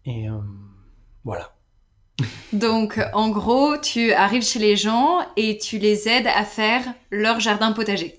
Et 0.04 0.28
euh, 0.28 0.38
voilà. 1.24 1.54
Donc, 2.52 3.00
en 3.12 3.30
gros, 3.30 3.76
tu 3.78 4.12
arrives 4.12 4.42
chez 4.42 4.58
les 4.58 4.76
gens 4.76 5.18
et 5.37 5.58
tu 5.58 5.78
les 5.78 6.08
aides 6.08 6.26
à 6.26 6.44
faire 6.44 6.82
leur 7.11 7.40
jardin 7.40 7.72
potager. 7.72 8.18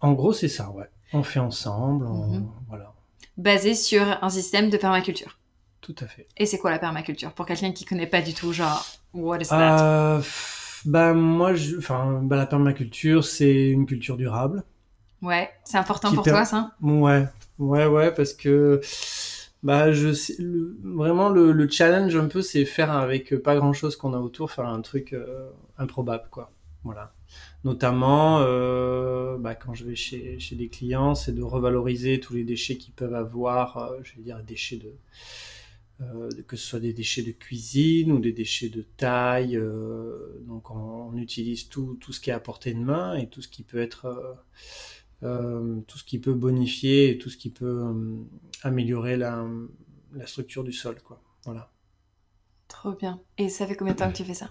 En 0.00 0.12
gros, 0.12 0.32
c'est 0.32 0.48
ça, 0.48 0.70
ouais. 0.70 0.86
On 1.12 1.22
fait 1.22 1.40
ensemble, 1.40 2.06
mhm. 2.06 2.48
voilà. 2.68 2.92
Basé 3.36 3.74
sur 3.74 4.02
un 4.22 4.30
système 4.30 4.70
de 4.70 4.76
permaculture. 4.76 5.38
Tout 5.80 5.94
à 6.00 6.06
fait. 6.06 6.28
Et 6.36 6.46
c'est 6.46 6.58
quoi 6.58 6.70
la 6.70 6.78
permaculture 6.78 7.32
Pour 7.32 7.46
quelqu'un 7.46 7.72
qui 7.72 7.84
connaît 7.84 8.06
pas 8.06 8.20
du 8.20 8.34
tout, 8.34 8.52
genre, 8.52 8.86
what 9.14 9.38
is 9.38 9.48
that? 9.48 9.82
Euh, 9.82 10.22
Bah, 10.84 11.12
moi, 11.12 11.54
je... 11.54 11.76
enfin, 11.76 12.20
bah, 12.22 12.36
la 12.36 12.46
permaculture, 12.46 13.24
c'est 13.24 13.68
une 13.68 13.86
culture 13.86 14.16
durable. 14.16 14.62
Ouais, 15.22 15.50
c'est 15.64 15.76
important 15.76 16.14
pour 16.14 16.24
toi, 16.24 16.44
ça? 16.44 16.72
Ouais, 16.80 17.26
ouais, 17.58 17.86
ouais, 17.86 18.12
parce 18.12 18.32
que 18.32 18.80
bah 19.62 19.92
je 19.92 20.08
vraiment 20.82 21.28
le, 21.28 21.68
challenge 21.68 22.16
un 22.16 22.28
peu 22.28 22.40
c'est 22.40 22.64
faire 22.64 22.90
avec 22.90 23.34
pas 23.42 23.56
grand 23.56 23.72
chose 23.72 23.96
qu'on 23.96 24.14
a 24.14 24.18
autour 24.18 24.50
faire 24.50 24.66
un 24.66 24.80
truc 24.80 25.12
euh, 25.12 25.50
improbable 25.78 26.28
quoi. 26.30 26.52
Voilà. 26.82 27.12
Notamment 27.64 28.38
euh, 28.40 29.36
bah, 29.36 29.54
quand 29.54 29.74
je 29.74 29.84
vais 29.84 29.94
chez, 29.94 30.38
chez 30.38 30.56
des 30.56 30.68
clients 30.68 31.14
c'est 31.14 31.32
de 31.32 31.42
revaloriser 31.42 32.20
tous 32.20 32.34
les 32.34 32.44
déchets 32.44 32.78
qu'ils 32.78 32.94
peuvent 32.94 33.14
avoir 33.14 33.76
euh, 33.76 33.98
je 34.02 34.16
vais 34.16 34.22
dire 34.22 34.42
déchets 34.42 34.78
de 34.78 34.94
que 36.46 36.56
ce 36.56 36.66
soit 36.66 36.80
des 36.80 36.94
déchets 36.94 37.22
de 37.22 37.32
cuisine 37.32 38.10
ou 38.12 38.20
des 38.20 38.32
déchets 38.32 38.70
de 38.70 38.80
taille 38.96 39.60
donc 40.46 40.70
on, 40.70 41.10
on, 41.12 41.16
utilise 41.18 41.68
tout, 41.68 41.98
tout 42.00 42.14
ce 42.14 42.20
qui 42.20 42.30
est 42.30 42.32
à 42.32 42.40
portée 42.40 42.72
de 42.72 42.78
main 42.78 43.16
et 43.16 43.28
tout 43.28 43.42
ce 43.42 43.48
qui 43.48 43.62
peut 43.62 43.80
être 43.80 44.06
euh, 44.06 44.32
tout 45.20 45.98
ce 45.98 46.04
qui 46.04 46.18
peut 46.18 46.32
bonifier 46.32 47.10
et 47.10 47.18
tout 47.18 47.30
ce 47.30 47.36
qui 47.36 47.50
peut 47.50 47.82
euh, 47.84 48.16
améliorer 48.62 49.16
la, 49.16 49.46
la, 50.12 50.26
structure 50.26 50.64
du 50.64 50.72
sol. 50.72 50.96
Quoi. 51.02 51.22
Voilà. 51.44 51.70
Trop 52.68 52.92
bien. 52.92 53.20
Et 53.38 53.48
ça 53.48 53.66
fait 53.66 53.74
combien 53.74 53.94
de 53.94 53.98
temps 53.98 54.10
que 54.10 54.16
tu 54.16 54.24
fais 54.24 54.34
ça? 54.34 54.50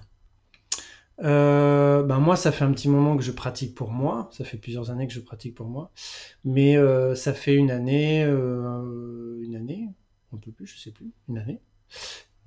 Euh, 1.21 2.03
ben 2.03 2.19
moi, 2.19 2.38
ça 2.38 2.51
fait 2.51 2.63
un 2.63 2.71
petit 2.71 2.88
moment 2.88 3.17
que 3.17 3.23
je 3.23 3.32
pratique 3.32 3.75
pour 3.75 3.91
moi. 3.91 4.29
Ça 4.32 4.45
fait 4.45 4.58
plusieurs 4.58 4.91
années 4.91 5.08
que 5.08 5.13
je 5.13 5.19
pratique 5.19 5.55
pour 5.55 5.67
moi. 5.67 5.91
Mais 6.43 6.77
ça 7.15 7.34
fait 7.34 7.55
une 7.55 7.71
année, 7.71 8.21
une 8.23 9.55
année, 9.55 9.89
un 10.34 10.38
peu 10.38 10.51
plus, 10.51 10.67
je 10.67 10.77
sais 10.77 10.91
plus, 10.91 11.12
une 11.27 11.39
année. 11.39 11.62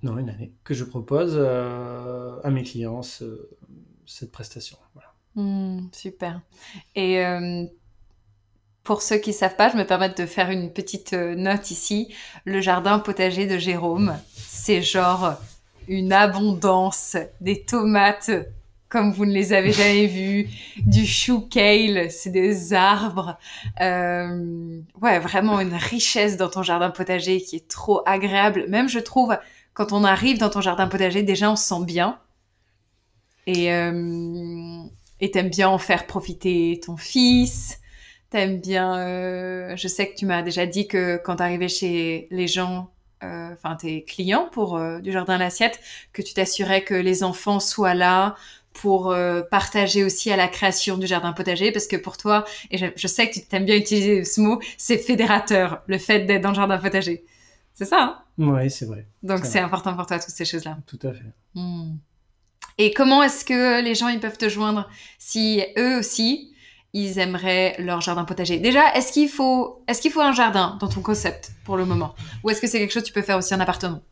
Non, 0.03 0.17
une 0.19 0.31
année 0.31 0.55
que 0.65 0.75
je 0.75 0.85
propose 0.85 1.37
à 1.39 2.51
mes 2.51 2.63
clients 2.63 3.03
cette 3.03 4.33
prestation. 4.33 4.79
Voilà. 4.95 5.13
Mmh, 5.35 5.89
super. 5.93 6.41
Et 6.95 7.23
pour 8.85 9.03
ceux 9.03 9.19
qui 9.19 9.31
ne 9.31 9.35
savent 9.35 9.57
pas, 9.57 9.71
je 9.71 9.77
me 9.77 9.85
permets 9.85 10.09
de 10.11 10.27
faire 10.27 10.51
une 10.51 10.73
petite 10.73 11.13
euh, 11.13 11.35
note 11.35 11.71
ici. 11.71 12.13
Le 12.45 12.61
jardin 12.61 12.99
potager 12.99 13.47
de 13.47 13.59
Jérôme, 13.59 14.17
c'est 14.37 14.83
genre 14.83 15.35
une 15.89 16.13
abondance, 16.13 17.17
des 17.41 17.63
tomates 17.63 18.31
comme 18.93 19.11
vous 19.11 19.25
ne 19.25 19.33
les 19.33 19.55
avez 19.55 19.73
jamais 19.73 20.07
vues, 20.07 20.51
du 20.77 21.07
chou 21.07 21.41
kale, 21.41 22.11
c'est 22.11 22.29
des 22.29 22.75
arbres. 22.75 23.39
Euh, 23.81 24.83
ouais, 25.01 25.19
vraiment 25.19 25.61
une 25.61 25.73
richesse 25.73 26.37
dans 26.37 26.51
ton 26.51 26.63
jardin 26.63 26.91
potager 26.91 27.41
qui 27.41 27.57
est 27.57 27.69
trop 27.69 28.03
agréable. 28.05 28.67
Même 28.69 28.91
je 28.91 28.99
trouve, 28.99 29.35
quand 29.73 29.93
on 29.93 30.05
arrive 30.05 30.37
dans 30.37 30.51
ton 30.51 30.61
jardin 30.61 30.89
potager, 30.89 31.23
déjà 31.23 31.51
on 31.51 31.57
se 31.57 31.65
sent 31.65 31.87
bien. 31.87 32.19
Et 33.47 33.73
euh, 33.73 34.83
et 35.23 35.31
t'aimes 35.31 35.49
bien 35.49 35.71
en 35.71 35.79
faire 35.79 36.07
profiter 36.07 36.79
ton 36.85 36.99
fils. 36.99 37.81
T'aimes 38.33 38.61
bien. 38.61 38.97
Euh, 38.97 39.77
je 39.77 39.89
sais 39.89 40.09
que 40.09 40.17
tu 40.17 40.25
m'as 40.25 40.41
déjà 40.41 40.65
dit 40.65 40.89
que 40.89 41.21
quand 41.23 41.37
t'arrivais 41.37 41.69
chez 41.69 42.29
les 42.31 42.47
gens, 42.47 42.91
euh, 43.23 43.53
enfin 43.53 43.77
tes 43.77 44.05
clients 44.05 44.49
pour 44.51 44.79
euh, 44.79 45.01
du 45.01 45.13
jardin 45.13 45.35
à 45.35 45.39
l'assiette, 45.39 45.79
que 46.15 46.23
tu 46.23 46.33
t'assurais 46.33 46.83
que 46.83 46.95
les 46.95 47.25
enfants 47.25 47.61
soient 47.61 47.93
là 47.93 48.35
pour 48.73 49.15
partager 49.51 50.03
aussi 50.03 50.33
à 50.33 50.37
la 50.37 50.49
création 50.49 50.97
du 50.97 51.07
jardin 51.07 51.35
potager, 51.35 51.73
parce 51.73 51.87
que 51.87 51.97
pour 51.97 52.17
toi, 52.17 52.47
et 52.71 52.79
je, 52.79 53.07
sais 53.07 53.29
que 53.29 53.35
tu 53.35 53.45
t'aimes 53.45 53.67
bien 53.67 53.77
utiliser 53.77 54.25
ce 54.25 54.41
mot, 54.41 54.63
c'est 54.79 54.97
fédérateur, 54.97 55.83
le 55.87 55.99
fait 55.99 56.21
d'être 56.21 56.41
dans 56.41 56.49
le 56.49 56.55
jardin 56.55 56.79
potager. 56.79 57.27
C'est 57.75 57.85
ça 57.85 58.01
hein? 58.01 58.19
Oui, 58.39 58.71
c'est 58.71 58.87
vrai. 58.87 59.07
Donc 59.23 59.45
c'est 59.45 59.59
important 59.59 59.95
pour 59.95 60.07
toi 60.07 60.19
toutes 60.19 60.31
ces 60.31 60.47
choses-là. 60.47 60.79
Tout 60.87 60.99
à 61.03 61.13
fait. 61.13 61.35
Hmm. 61.55 61.97
Et 62.79 62.95
comment 62.95 63.23
est-ce 63.23 63.45
que 63.45 63.83
les 63.83 63.95
gens 63.95 64.09
ils 64.09 64.21
peuvent 64.21 64.39
te 64.39 64.49
joindre 64.49 64.89
si 65.19 65.63
eux 65.77 65.99
aussi 65.99 66.52
ils 66.93 67.19
aimeraient 67.19 67.77
leur 67.79 68.01
jardin 68.01 68.25
potager. 68.25 68.59
Déjà, 68.59 68.95
est-ce 68.95 69.13
qu'il 69.13 69.29
faut, 69.29 69.83
est-ce 69.89 70.01
qu'il 70.01 70.11
faut 70.11 70.21
un 70.21 70.33
jardin 70.33 70.77
dans 70.81 70.89
ton 70.89 71.01
concept 71.01 71.53
pour 71.65 71.77
le 71.77 71.85
moment, 71.85 72.15
ou 72.45 72.51
est-ce 72.51 72.61
que 72.61 72.67
c'est 72.67 72.79
quelque 72.79 72.93
chose 72.93 73.03
que 73.03 73.09
tu 73.09 73.15
peux 73.15 73.23
faire 73.23 73.39
aussi 73.39 73.55
en 73.55 73.61
appartement? 73.61 74.03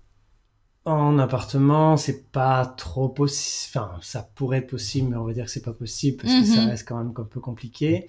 En 0.86 1.18
appartement, 1.18 1.98
c'est 1.98 2.30
pas 2.32 2.64
trop 2.64 3.10
possible. 3.10 3.84
Enfin, 3.84 3.98
ça 4.00 4.28
pourrait 4.34 4.58
être 4.58 4.70
possible, 4.70 5.10
mais 5.10 5.16
on 5.16 5.24
va 5.24 5.34
dire 5.34 5.44
que 5.44 5.50
c'est 5.50 5.64
pas 5.64 5.74
possible 5.74 6.16
parce 6.22 6.32
que 6.32 6.44
ça 6.46 6.62
mhm. 6.62 6.68
reste 6.70 6.88
quand 6.88 6.96
même 6.96 7.12
un 7.14 7.24
peu 7.24 7.40
compliqué. 7.40 8.06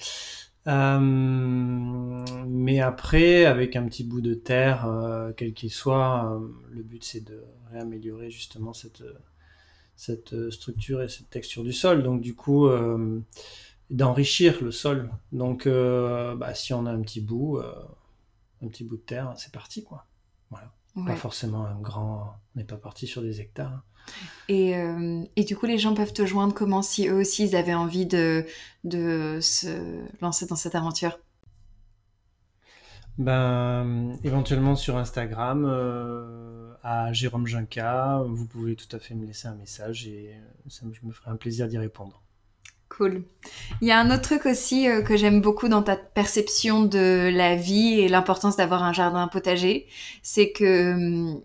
Euh, 0.68 1.00
mais 1.00 2.80
après, 2.80 3.46
avec 3.46 3.76
un 3.76 3.84
petit 3.88 4.04
bout 4.06 4.22
de 4.22 4.36
terre, 4.36 4.86
euh, 4.86 5.32
quel 5.36 5.54
qu'il 5.54 5.72
soit, 5.72 6.32
euh, 6.32 6.48
le 6.72 6.84
but 6.84 7.04
c'est 7.04 7.26
de 7.26 7.44
réaméliorer 7.72 8.30
justement 8.30 8.74
cette 8.74 9.04
cette 9.96 10.50
structure 10.50 11.02
et 11.02 11.10
cette 11.10 11.30
texture 11.30 11.64
du 11.64 11.74
sol. 11.74 12.04
Donc 12.04 12.22
du 12.22 12.36
coup 12.36 12.70
d'enrichir 13.92 14.64
le 14.64 14.72
sol. 14.72 15.12
Donc, 15.32 15.68
euh, 15.68 16.36
bah, 16.36 16.56
si 16.56 16.74
on 16.74 16.86
a 16.86 16.92
un 16.92 17.02
petit 17.02 17.22
bout, 17.22 17.58
euh, 17.58 17.74
un 18.64 18.68
petit 18.68 18.84
bout 18.84 18.98
de 18.98 19.02
terre, 19.02 19.34
c'est 19.38 19.52
parti, 19.52 19.84
quoi. 19.84 20.06
Voilà. 20.50 20.72
Pas 21.06 21.16
forcément 21.16 21.66
un 21.66 21.80
grand. 21.80 22.36
On 22.56 22.60
n'est 22.60 22.66
pas 22.66 22.78
parti 22.78 23.08
sur 23.08 23.22
des 23.22 23.40
hectares. 23.40 23.84
Et, 24.50 24.76
euh, 24.76 25.24
et, 25.36 25.44
du 25.44 25.56
coup, 25.56 25.66
les 25.66 25.78
gens 25.78 25.94
peuvent 25.94 26.12
te 26.12 26.26
joindre 26.26 26.54
comment 26.54 26.82
si 26.82 27.08
eux 27.08 27.16
aussi 27.16 27.46
ils 27.46 27.56
avaient 27.56 27.74
envie 27.74 28.06
de, 28.06 28.46
de 28.84 29.40
se 29.42 30.02
lancer 30.22 30.48
dans 30.48 30.56
cette 30.56 30.76
aventure? 30.76 31.20
Ben, 33.18 34.18
éventuellement 34.24 34.76
sur 34.76 34.98
Instagram, 34.98 35.66
à 36.84 37.14
Jérôme 37.14 37.46
Junca, 37.46 38.24
vous 38.26 38.48
pouvez 38.48 38.76
tout 38.76 38.94
à 38.96 39.00
fait 39.00 39.14
me 39.14 39.26
laisser 39.26 39.48
un 39.48 39.56
message 39.56 40.08
et 40.08 40.36
ça, 40.68 40.86
je 40.92 41.06
me 41.06 41.12
ferai 41.12 41.30
un 41.30 41.36
plaisir 41.36 41.68
d'y 41.68 41.78
répondre. 41.78 42.22
Cool. 42.98 43.24
Il 43.82 43.88
y 43.88 43.92
a 43.92 44.00
un 44.00 44.12
autre 44.12 44.22
truc 44.22 44.46
aussi 44.46 44.90
euh, 44.90 45.02
que 45.02 45.16
j'aime 45.16 45.40
beaucoup 45.40 45.70
dans 45.70 45.82
ta 45.82 45.96
perception 45.96 46.84
de 46.84 47.32
la 47.34 47.56
vie 47.56 48.02
et 48.02 48.10
l'importance 48.10 48.58
d'avoir 48.58 48.84
un 48.84 48.92
jardin 48.92 49.30
potager, 49.30 49.88
c'est 50.24 50.52
que 50.52 50.94
hum, 50.94 51.42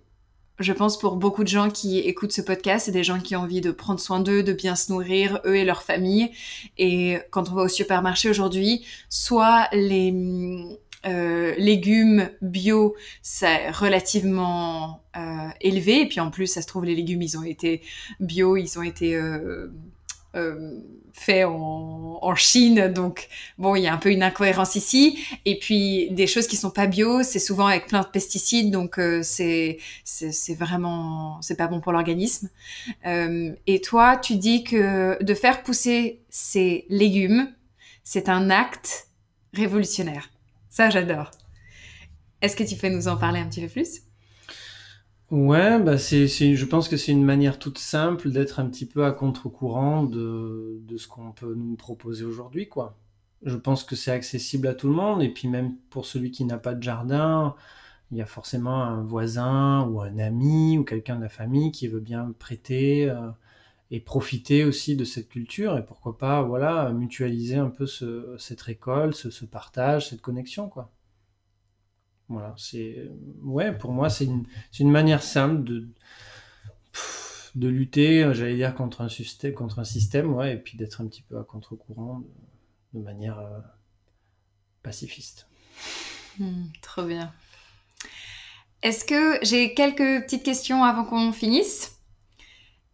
je 0.58 0.72
pense 0.72 0.98
pour 0.98 1.16
beaucoup 1.16 1.44
de 1.44 1.48
gens 1.48 1.70
qui 1.70 2.00
écoutent 2.00 2.32
ce 2.32 2.40
podcast, 2.40 2.86
c'est 2.86 2.92
des 2.92 3.04
gens 3.04 3.20
qui 3.20 3.36
ont 3.36 3.42
envie 3.42 3.60
de 3.60 3.70
prendre 3.70 4.00
soin 4.00 4.18
d'eux, 4.18 4.42
de 4.42 4.52
bien 4.52 4.74
se 4.74 4.90
nourrir, 4.90 5.40
eux 5.44 5.56
et 5.56 5.64
leur 5.64 5.82
famille. 5.82 6.30
Et 6.78 7.18
quand 7.30 7.48
on 7.50 7.54
va 7.54 7.62
au 7.62 7.68
supermarché 7.68 8.28
aujourd'hui, 8.28 8.84
soit 9.08 9.68
les 9.72 10.10
hum, 10.10 10.76
euh, 11.06 11.54
légumes 11.58 12.28
bio, 12.42 12.96
c'est 13.22 13.70
relativement 13.70 15.04
euh, 15.16 15.48
élevé. 15.60 16.00
Et 16.00 16.08
puis 16.08 16.18
en 16.18 16.32
plus, 16.32 16.48
ça 16.48 16.60
se 16.60 16.66
trouve, 16.66 16.86
les 16.86 16.96
légumes, 16.96 17.22
ils 17.22 17.38
ont 17.38 17.44
été 17.44 17.82
bio, 18.18 18.56
ils 18.56 18.78
ont 18.80 18.82
été 18.82 19.16
fait 21.16 21.44
en, 21.44 22.34
Chine. 22.34 22.92
Donc, 22.92 23.28
bon, 23.56 23.76
il 23.76 23.82
y 23.82 23.86
a 23.86 23.94
un 23.94 23.96
peu 23.96 24.10
une 24.10 24.22
incohérence 24.22 24.74
ici. 24.74 25.18
Et 25.44 25.58
puis, 25.58 26.10
des 26.10 26.26
choses 26.26 26.46
qui 26.46 26.56
sont 26.56 26.70
pas 26.70 26.86
bio, 26.86 27.22
c'est 27.22 27.38
souvent 27.38 27.66
avec 27.66 27.86
plein 27.86 28.02
de 28.02 28.06
pesticides. 28.06 28.70
Donc, 28.70 28.98
euh, 28.98 29.22
c'est, 29.22 29.78
c'est 30.04 30.54
vraiment, 30.54 31.40
c'est 31.40 31.56
pas 31.56 31.66
bon 31.66 31.80
pour 31.80 31.92
l'organisme. 31.92 32.50
Euh, 33.06 33.52
et 33.66 33.80
toi, 33.80 34.16
tu 34.16 34.36
dis 34.36 34.64
que 34.64 35.22
de 35.22 35.34
faire 35.34 35.62
pousser 35.62 36.20
ces 36.28 36.84
légumes, 36.90 37.52
c'est 38.04 38.28
un 38.28 38.50
acte 38.50 39.08
révolutionnaire. 39.54 40.30
Ça, 40.68 40.90
j'adore. 40.90 41.30
Est-ce 42.42 42.56
que 42.56 42.64
tu 42.64 42.76
peux 42.76 42.88
nous 42.88 43.08
en 43.08 43.16
parler 43.16 43.40
un 43.40 43.48
petit 43.48 43.62
peu 43.62 43.68
plus? 43.68 44.02
Ouais, 45.30 45.80
bah 45.82 45.98
c'est, 45.98 46.28
je 46.28 46.64
pense 46.64 46.88
que 46.88 46.96
c'est 46.96 47.10
une 47.10 47.24
manière 47.24 47.58
toute 47.58 47.78
simple 47.78 48.30
d'être 48.30 48.60
un 48.60 48.66
petit 48.68 48.86
peu 48.86 49.04
à 49.04 49.10
contre-courant 49.12 50.04
de, 50.04 50.78
de 50.86 50.96
ce 50.96 51.08
qu'on 51.08 51.32
peut 51.32 51.52
nous 51.54 51.74
proposer 51.74 52.24
aujourd'hui, 52.24 52.68
quoi. 52.68 52.96
Je 53.42 53.56
pense 53.56 53.82
que 53.82 53.96
c'est 53.96 54.12
accessible 54.12 54.68
à 54.68 54.74
tout 54.74 54.88
le 54.88 54.94
monde, 54.94 55.22
et 55.22 55.28
puis 55.28 55.48
même 55.48 55.76
pour 55.90 56.06
celui 56.06 56.30
qui 56.30 56.44
n'a 56.44 56.58
pas 56.58 56.74
de 56.74 56.82
jardin, 56.82 57.56
il 58.12 58.18
y 58.18 58.22
a 58.22 58.26
forcément 58.26 58.84
un 58.84 59.02
voisin 59.04 59.82
ou 59.88 60.00
un 60.02 60.18
ami 60.18 60.78
ou 60.78 60.84
quelqu'un 60.84 61.16
de 61.16 61.22
la 61.22 61.28
famille 61.30 61.72
qui 61.72 61.88
veut 61.88 62.00
bien 62.00 62.32
prêter 62.38 63.10
euh, 63.10 63.30
et 63.92 64.00
profiter 64.00 64.64
aussi 64.64 64.96
de 64.96 65.04
cette 65.04 65.28
culture, 65.30 65.78
et 65.78 65.84
pourquoi 65.86 66.18
pas, 66.18 66.42
voilà, 66.42 66.92
mutualiser 66.92 67.56
un 67.56 67.70
peu 67.70 67.86
ce, 67.86 68.36
cette 68.38 68.62
récolte, 68.62 69.14
ce, 69.16 69.30
ce 69.30 69.44
partage, 69.46 70.10
cette 70.10 70.22
connexion, 70.22 70.68
quoi. 70.68 70.92
Voilà, 72.28 72.54
c'est 72.58 73.08
ouais, 73.42 73.76
pour 73.76 73.92
moi 73.92 74.10
c'est 74.10 74.24
une, 74.24 74.44
une 74.80 74.90
manière 74.90 75.22
simple 75.22 75.62
de 75.62 75.88
de 77.56 77.68
lutter, 77.68 78.28
j'allais 78.34 78.54
dire 78.54 78.74
contre 78.74 79.00
un 79.00 79.08
système, 79.08 79.54
contre 79.54 79.78
un 79.78 79.84
système, 79.84 80.32
ouais, 80.34 80.54
et 80.54 80.56
puis 80.56 80.76
d'être 80.76 81.00
un 81.00 81.06
petit 81.06 81.22
peu 81.22 81.38
à 81.38 81.42
contre-courant 81.42 82.22
de, 82.92 83.00
manière 83.00 83.38
euh, 83.38 83.58
pacifiste. 84.82 85.46
Hmm, 86.38 86.64
trop 86.82 87.02
bien. 87.02 87.32
Est-ce 88.82 89.04
que 89.06 89.38
j'ai 89.42 89.72
quelques 89.72 90.24
petites 90.24 90.42
questions 90.42 90.84
avant 90.84 91.04
qu'on 91.04 91.32
finisse? 91.32 91.98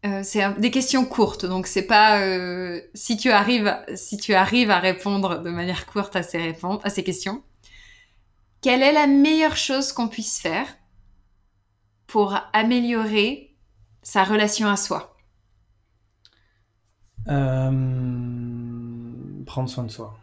Euh, 0.06 0.22
C'est 0.22 0.60
des 0.60 0.70
questions 0.70 1.04
courtes, 1.04 1.44
donc 1.44 1.66
c'est 1.66 1.86
pas 1.86 2.20
euh, 2.20 2.80
si 2.94 3.16
tu 3.16 3.30
arrives 3.30 3.76
si 3.94 4.16
tu 4.16 4.32
arrives 4.34 4.70
à 4.70 4.78
répondre 4.78 5.42
de 5.42 5.50
manière 5.50 5.86
courte 5.86 6.14
à 6.14 6.22
ces 6.22 6.56
à 6.84 6.90
ces 6.90 7.04
questions. 7.04 7.42
Quelle 8.62 8.82
est 8.82 8.92
la 8.92 9.08
meilleure 9.08 9.56
chose 9.56 9.92
qu'on 9.92 10.08
puisse 10.08 10.40
faire 10.40 10.68
pour 12.06 12.38
améliorer 12.52 13.56
sa 14.02 14.22
relation 14.24 14.68
à 14.68 14.76
soi? 14.76 15.16
Euh, 17.28 17.70
Prendre 19.44 19.68
soin 19.68 19.84
de 19.84 19.90
soi. 19.90 20.16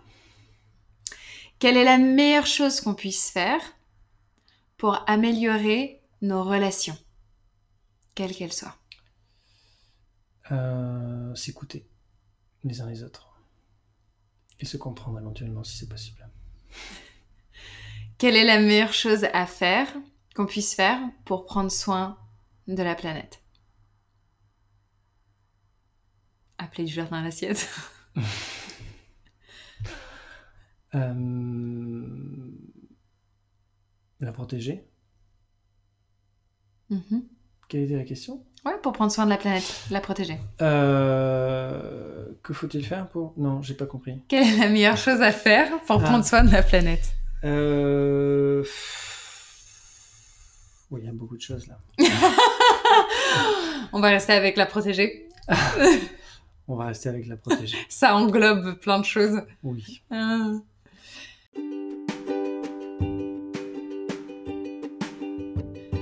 Quelle 1.59 1.75
est 1.75 1.83
la 1.83 1.97
meilleure 1.97 2.47
chose 2.47 2.79
qu'on 2.79 2.93
puisse 2.93 3.29
faire 3.29 3.59
pour 4.77 5.03
améliorer 5.09 6.01
nos 6.21 6.43
relations, 6.43 6.97
quelles 8.15 8.33
qu'elles 8.33 8.53
soient 8.53 8.77
euh, 10.51 11.35
S'écouter 11.35 11.85
les 12.63 12.79
uns 12.79 12.87
les 12.87 13.03
autres 13.03 13.27
et 14.61 14.65
se 14.65 14.77
comprendre 14.77 15.19
éventuellement 15.19 15.63
si 15.65 15.77
c'est 15.77 15.89
possible. 15.89 16.25
Quelle 18.19 18.35
est 18.35 18.43
la 18.43 18.59
meilleure 18.59 18.93
chose 18.93 19.25
à 19.31 19.45
faire, 19.45 19.87
qu'on 20.35 20.45
puisse 20.45 20.75
faire 20.75 20.99
pour 21.23 21.45
prendre 21.45 21.71
soin 21.71 22.17
de 22.67 22.83
la 22.83 22.93
planète? 22.93 23.41
Appeler 26.57 26.83
du 26.83 26.91
jardin 26.93 27.19
à 27.19 27.23
l'assiette. 27.23 27.67
Euh, 30.95 32.51
la 34.19 34.31
protéger. 34.31 34.89
Mm-hmm. 36.89 37.21
Quelle 37.67 37.81
était 37.83 37.95
la 37.95 38.03
question? 38.05 38.43
Ouais, 38.65 38.73
pour 38.81 38.93
prendre 38.93 39.11
soin 39.11 39.25
de 39.25 39.29
la 39.29 39.37
planète, 39.37 39.85
la 39.91 40.01
protéger. 40.01 40.39
Euh, 40.63 42.25
que 42.41 42.55
faut-il 42.55 42.83
faire 42.83 43.07
pour? 43.07 43.35
Non, 43.37 43.61
j'ai 43.61 43.75
pas 43.75 43.85
compris. 43.85 44.23
Quelle 44.27 44.47
est 44.47 44.57
la 44.57 44.69
meilleure 44.69 44.97
chose 44.97 45.21
à 45.21 45.31
faire 45.31 45.69
pour 45.81 45.97
ah. 45.97 46.03
prendre 46.03 46.25
soin 46.25 46.43
de 46.43 46.51
la 46.51 46.63
planète? 46.63 47.18
Euh... 47.43 48.63
Oui, 50.91 51.01
il 51.03 51.05
y 51.05 51.09
a 51.09 51.13
beaucoup 51.13 51.37
de 51.37 51.41
choses 51.41 51.67
là. 51.67 51.79
On 53.93 53.99
va 53.99 54.09
rester 54.09 54.33
avec 54.33 54.57
la 54.57 54.65
protégée. 54.65 55.27
On 56.67 56.75
va 56.75 56.85
rester 56.85 57.09
avec 57.09 57.27
la 57.27 57.37
protégée. 57.37 57.77
Ça 57.87 58.15
englobe 58.15 58.79
plein 58.79 58.99
de 58.99 59.05
choses. 59.05 59.41
Oui. 59.63 60.01
Ah. 60.11 60.53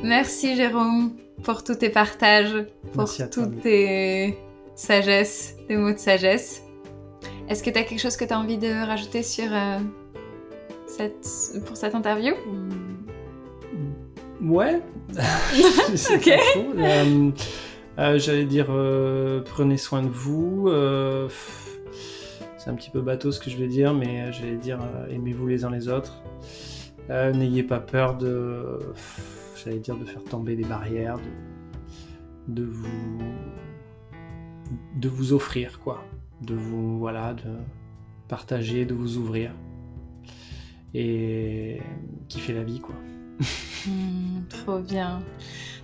Merci 0.04 0.56
Jérôme 0.56 1.18
pour 1.44 1.64
tous 1.64 1.76
tes 1.76 1.90
partages, 1.90 2.66
pour 2.94 3.10
toutes 3.30 3.62
tes 3.62 4.38
sagesses, 4.76 5.56
tes 5.68 5.76
mots 5.76 5.92
de 5.92 5.98
sagesse. 5.98 6.62
Est-ce 7.50 7.64
que 7.64 7.70
tu 7.70 7.78
as 7.78 7.84
quelque 7.84 8.00
chose 8.00 8.18
que 8.18 8.26
tu 8.26 8.34
as 8.34 8.40
envie 8.40 8.58
de 8.58 8.86
rajouter 8.86 9.24
sur, 9.24 9.54
euh, 9.54 9.80
pour 11.66 11.78
cette 11.78 11.96
interview 11.96 12.34
Ouais. 14.42 14.82
ok. 16.14 16.30
Euh, 16.78 17.32
euh, 17.98 18.20
j'allais 18.20 18.46
dire, 18.46 18.68
euh, 18.70 19.42
prenez 19.44 19.78
soin 19.78 20.02
de 20.04 20.10
vous. 20.10 20.70
c'est 22.58 22.70
un 22.70 22.76
petit 22.76 22.90
peu 22.90 23.02
bateau 23.02 23.32
ce 23.32 23.40
que 23.40 23.50
je 23.50 23.58
vais 23.58 23.68
dire, 23.68 23.94
mais 23.94 24.32
j'allais 24.32 24.58
dire, 24.58 24.80
aimez-vous 25.10 25.48
les 25.48 25.66
uns 25.66 25.72
les 25.72 25.88
autres. 25.88 26.22
N'ayez 27.10 27.64
pas 27.64 27.80
peur 27.80 28.16
de, 28.18 28.80
j'allais 29.56 29.80
dire, 29.80 29.96
de 29.96 30.06
faire 30.06 30.24
tomber 30.24 30.56
des 30.56 30.66
barrières, 30.66 31.18
de, 32.48 32.62
de 32.62 32.64
vous, 32.64 33.20
de 34.96 35.10
vous 35.10 35.34
offrir 35.34 35.80
quoi, 35.80 36.04
de 36.42 36.54
vous, 36.54 37.00
voilà, 37.00 37.34
de 37.34 37.50
partager, 38.28 38.86
de 38.86 38.94
vous 38.94 39.18
ouvrir 39.18 39.52
et 40.98 41.82
qui 42.28 42.40
fait 42.40 42.54
la 42.54 42.64
vie, 42.64 42.80
quoi. 42.80 42.96
Hmm, 43.86 44.42
trop 44.50 44.80
bien. 44.80 45.22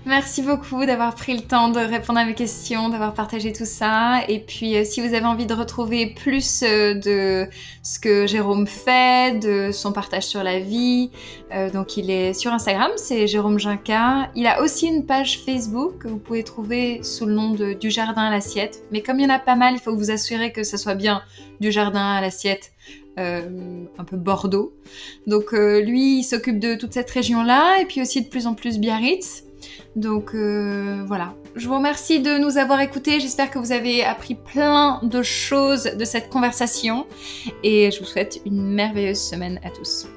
Merci 0.06 0.42
beaucoup 0.42 0.86
d'avoir 0.86 1.16
pris 1.16 1.34
le 1.34 1.44
temps 1.44 1.70
de 1.70 1.80
répondre 1.80 2.20
à 2.20 2.26
mes 2.26 2.34
questions, 2.34 2.90
d'avoir 2.90 3.14
partagé 3.14 3.54
tout 3.54 3.64
ça. 3.64 4.22
Et 4.28 4.40
puis, 4.40 4.76
euh, 4.76 4.84
si 4.84 5.00
vous 5.00 5.14
avez 5.14 5.26
envie 5.26 5.46
de 5.46 5.54
retrouver 5.54 6.08
plus 6.08 6.62
euh, 6.64 6.94
de 6.96 7.48
ce 7.84 8.00
que 8.00 8.28
Jérôme 8.28 8.68
fait, 8.68 9.40
de 9.40 9.72
son 9.72 9.94
partage 9.94 10.24
sur 10.24 10.44
la 10.44 10.60
vie, 10.60 11.10
euh, 11.54 11.70
donc 11.70 11.96
il 11.96 12.12
est 12.12 12.34
sur 12.34 12.52
Instagram, 12.52 12.92
c'est 12.98 13.28
Jérôme 13.28 13.60
Jinka. 13.60 14.30
Il 14.36 14.46
a 14.46 14.62
aussi 14.62 14.88
une 14.88 15.06
page 15.06 15.40
Facebook 15.46 16.00
que 16.00 16.10
vous 16.10 16.20
pouvez 16.20 16.44
trouver 16.44 17.02
sous 17.04 17.26
le 17.26 17.34
nom 17.34 17.52
de 17.52 17.72
Du 17.72 17.90
Jardin 17.90 18.24
à 18.24 18.30
l'assiette. 18.30 18.84
Mais 18.92 19.02
comme 19.02 19.20
il 19.20 19.24
y 19.24 19.32
en 19.32 19.34
a 19.34 19.40
pas 19.40 19.56
mal, 19.56 19.76
il 19.76 19.80
faut 19.80 19.96
vous 19.96 20.12
assurer 20.12 20.52
que 20.52 20.64
ce 20.64 20.76
soit 20.76 20.96
bien 20.96 21.22
Du 21.62 21.72
Jardin 21.72 22.16
à 22.16 22.20
l'assiette 22.20 22.73
euh, 23.20 23.86
un 23.98 24.04
peu 24.04 24.18
Bordeaux. 24.18 24.74
Donc 25.28 25.54
euh, 25.54 25.82
lui, 25.82 26.20
il 26.20 26.24
s'occupe 26.24 26.60
de 26.60 26.76
toute 26.76 26.94
cette 26.94 27.10
région-là 27.10 27.80
et 27.80 27.86
puis 27.86 28.02
aussi 28.02 28.22
de 28.22 28.28
plus 28.28 28.48
en 28.48 28.54
plus 28.54 28.80
Biarritz. 28.80 29.44
Donc 29.96 30.34
euh, 30.34 31.04
voilà. 31.06 31.36
Je 31.56 31.68
vous 31.68 31.76
remercie 31.76 32.20
de 32.20 32.38
nous 32.40 32.58
avoir 32.58 32.82
écoutés. 32.82 33.20
J'espère 33.20 33.52
que 33.52 33.60
vous 33.60 33.72
avez 33.72 34.04
appris 34.04 34.36
plein 34.36 35.00
de 35.04 35.22
choses 35.22 35.84
de 35.84 36.06
cette 36.06 36.30
conversation 36.30 37.06
et 37.64 37.92
je 37.92 38.00
vous 38.00 38.06
souhaite 38.06 38.42
une 38.46 38.74
merveilleuse 38.74 39.20
semaine 39.22 39.60
à 39.64 39.70
tous. 39.70 40.08